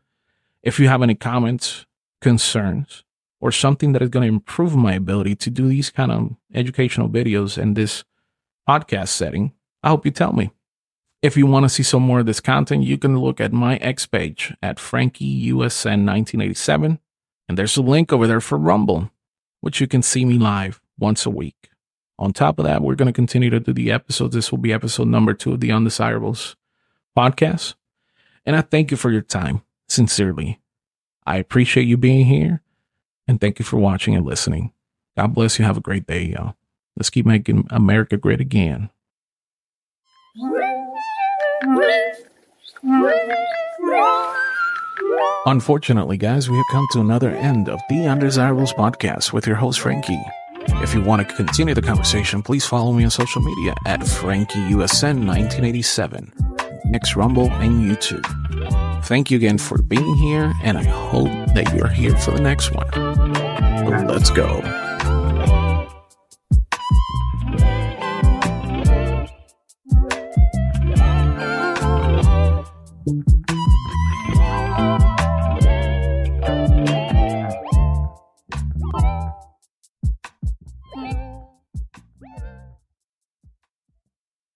If 0.63 0.79
you 0.79 0.87
have 0.87 1.03
any 1.03 1.13
comments, 1.13 1.85
concerns, 2.19 3.03
or 3.39 3.51
something 3.51 3.91
that 3.91 4.01
is 4.01 4.09
going 4.09 4.27
to 4.27 4.33
improve 4.33 4.75
my 4.75 4.95
ability 4.95 5.35
to 5.35 5.51
do 5.51 5.67
these 5.67 5.91
kind 5.91 6.11
of 6.11 6.35
educational 6.51 7.09
videos 7.09 7.59
in 7.59 7.75
this 7.75 8.03
podcast 8.67 9.09
setting, 9.09 9.53
I 9.83 9.89
hope 9.89 10.03
you 10.03 10.09
tell 10.09 10.33
me. 10.33 10.49
If 11.21 11.37
you 11.37 11.45
want 11.45 11.65
to 11.65 11.69
see 11.69 11.83
some 11.83 12.01
more 12.01 12.21
of 12.21 12.25
this 12.25 12.39
content, 12.39 12.85
you 12.85 12.97
can 12.97 13.19
look 13.19 13.39
at 13.39 13.53
my 13.53 13.75
X 13.75 14.07
page 14.07 14.55
at 14.63 14.77
FrankieUSN1987. 14.77 16.97
And 17.47 17.55
there's 17.55 17.77
a 17.77 17.83
link 17.83 18.11
over 18.11 18.25
there 18.25 18.41
for 18.41 18.57
Rumble, 18.57 19.11
which 19.59 19.79
you 19.79 19.85
can 19.85 20.01
see 20.01 20.25
me 20.25 20.39
live 20.39 20.81
once 20.97 21.27
a 21.27 21.29
week. 21.29 21.69
On 22.17 22.33
top 22.33 22.57
of 22.57 22.65
that, 22.65 22.81
we're 22.81 22.95
going 22.95 23.05
to 23.05 23.13
continue 23.13 23.51
to 23.51 23.59
do 23.59 23.73
the 23.73 23.91
episodes. 23.91 24.33
This 24.33 24.49
will 24.49 24.57
be 24.57 24.73
episode 24.73 25.07
number 25.07 25.35
two 25.35 25.53
of 25.53 25.59
the 25.59 25.71
Undesirables 25.71 26.55
podcast. 27.17 27.75
And 28.45 28.55
I 28.55 28.61
thank 28.61 28.91
you 28.91 28.97
for 28.97 29.11
your 29.11 29.21
time, 29.21 29.61
sincerely. 29.87 30.59
I 31.25 31.37
appreciate 31.37 31.87
you 31.87 31.97
being 31.97 32.25
here 32.25 32.61
and 33.27 33.39
thank 33.39 33.59
you 33.59 33.65
for 33.65 33.77
watching 33.77 34.15
and 34.15 34.25
listening. 34.25 34.73
God 35.17 35.33
bless 35.33 35.59
you. 35.59 35.65
Have 35.65 35.77
a 35.77 35.81
great 35.81 36.07
day, 36.07 36.23
y'all. 36.23 36.55
Let's 36.95 37.09
keep 37.09 37.25
making 37.25 37.67
America 37.69 38.17
great 38.17 38.41
again. 38.41 38.89
Unfortunately, 45.45 46.17
guys, 46.17 46.49
we 46.49 46.57
have 46.57 46.65
come 46.71 46.87
to 46.91 46.99
another 46.99 47.29
end 47.31 47.69
of 47.69 47.79
the 47.89 48.07
Undesirables 48.07 48.73
podcast 48.73 49.33
with 49.33 49.47
your 49.47 49.55
host, 49.55 49.79
Frankie. 49.79 50.21
If 50.83 50.93
you 50.93 51.01
want 51.01 51.27
to 51.27 51.35
continue 51.35 51.73
the 51.73 51.81
conversation, 51.81 52.43
please 52.43 52.65
follow 52.65 52.93
me 52.93 53.03
on 53.03 53.09
social 53.09 53.41
media 53.41 53.73
at 53.85 53.99
FrankieUSN1987, 54.01 56.40
next 56.91 57.15
Rumble, 57.15 57.49
and 57.49 57.81
YouTube. 57.81 58.25
Thank 59.05 59.31
you 59.31 59.37
again 59.37 59.57
for 59.57 59.81
being 59.81 60.15
here, 60.17 60.53
and 60.63 60.77
I 60.77 60.83
hope 60.83 61.29
that 61.55 61.73
you're 61.75 61.87
here 61.87 62.15
for 62.17 62.31
the 62.31 62.41
next 62.41 62.71
one. 62.71 64.07
Let's 64.07 64.29
go. 64.29 64.90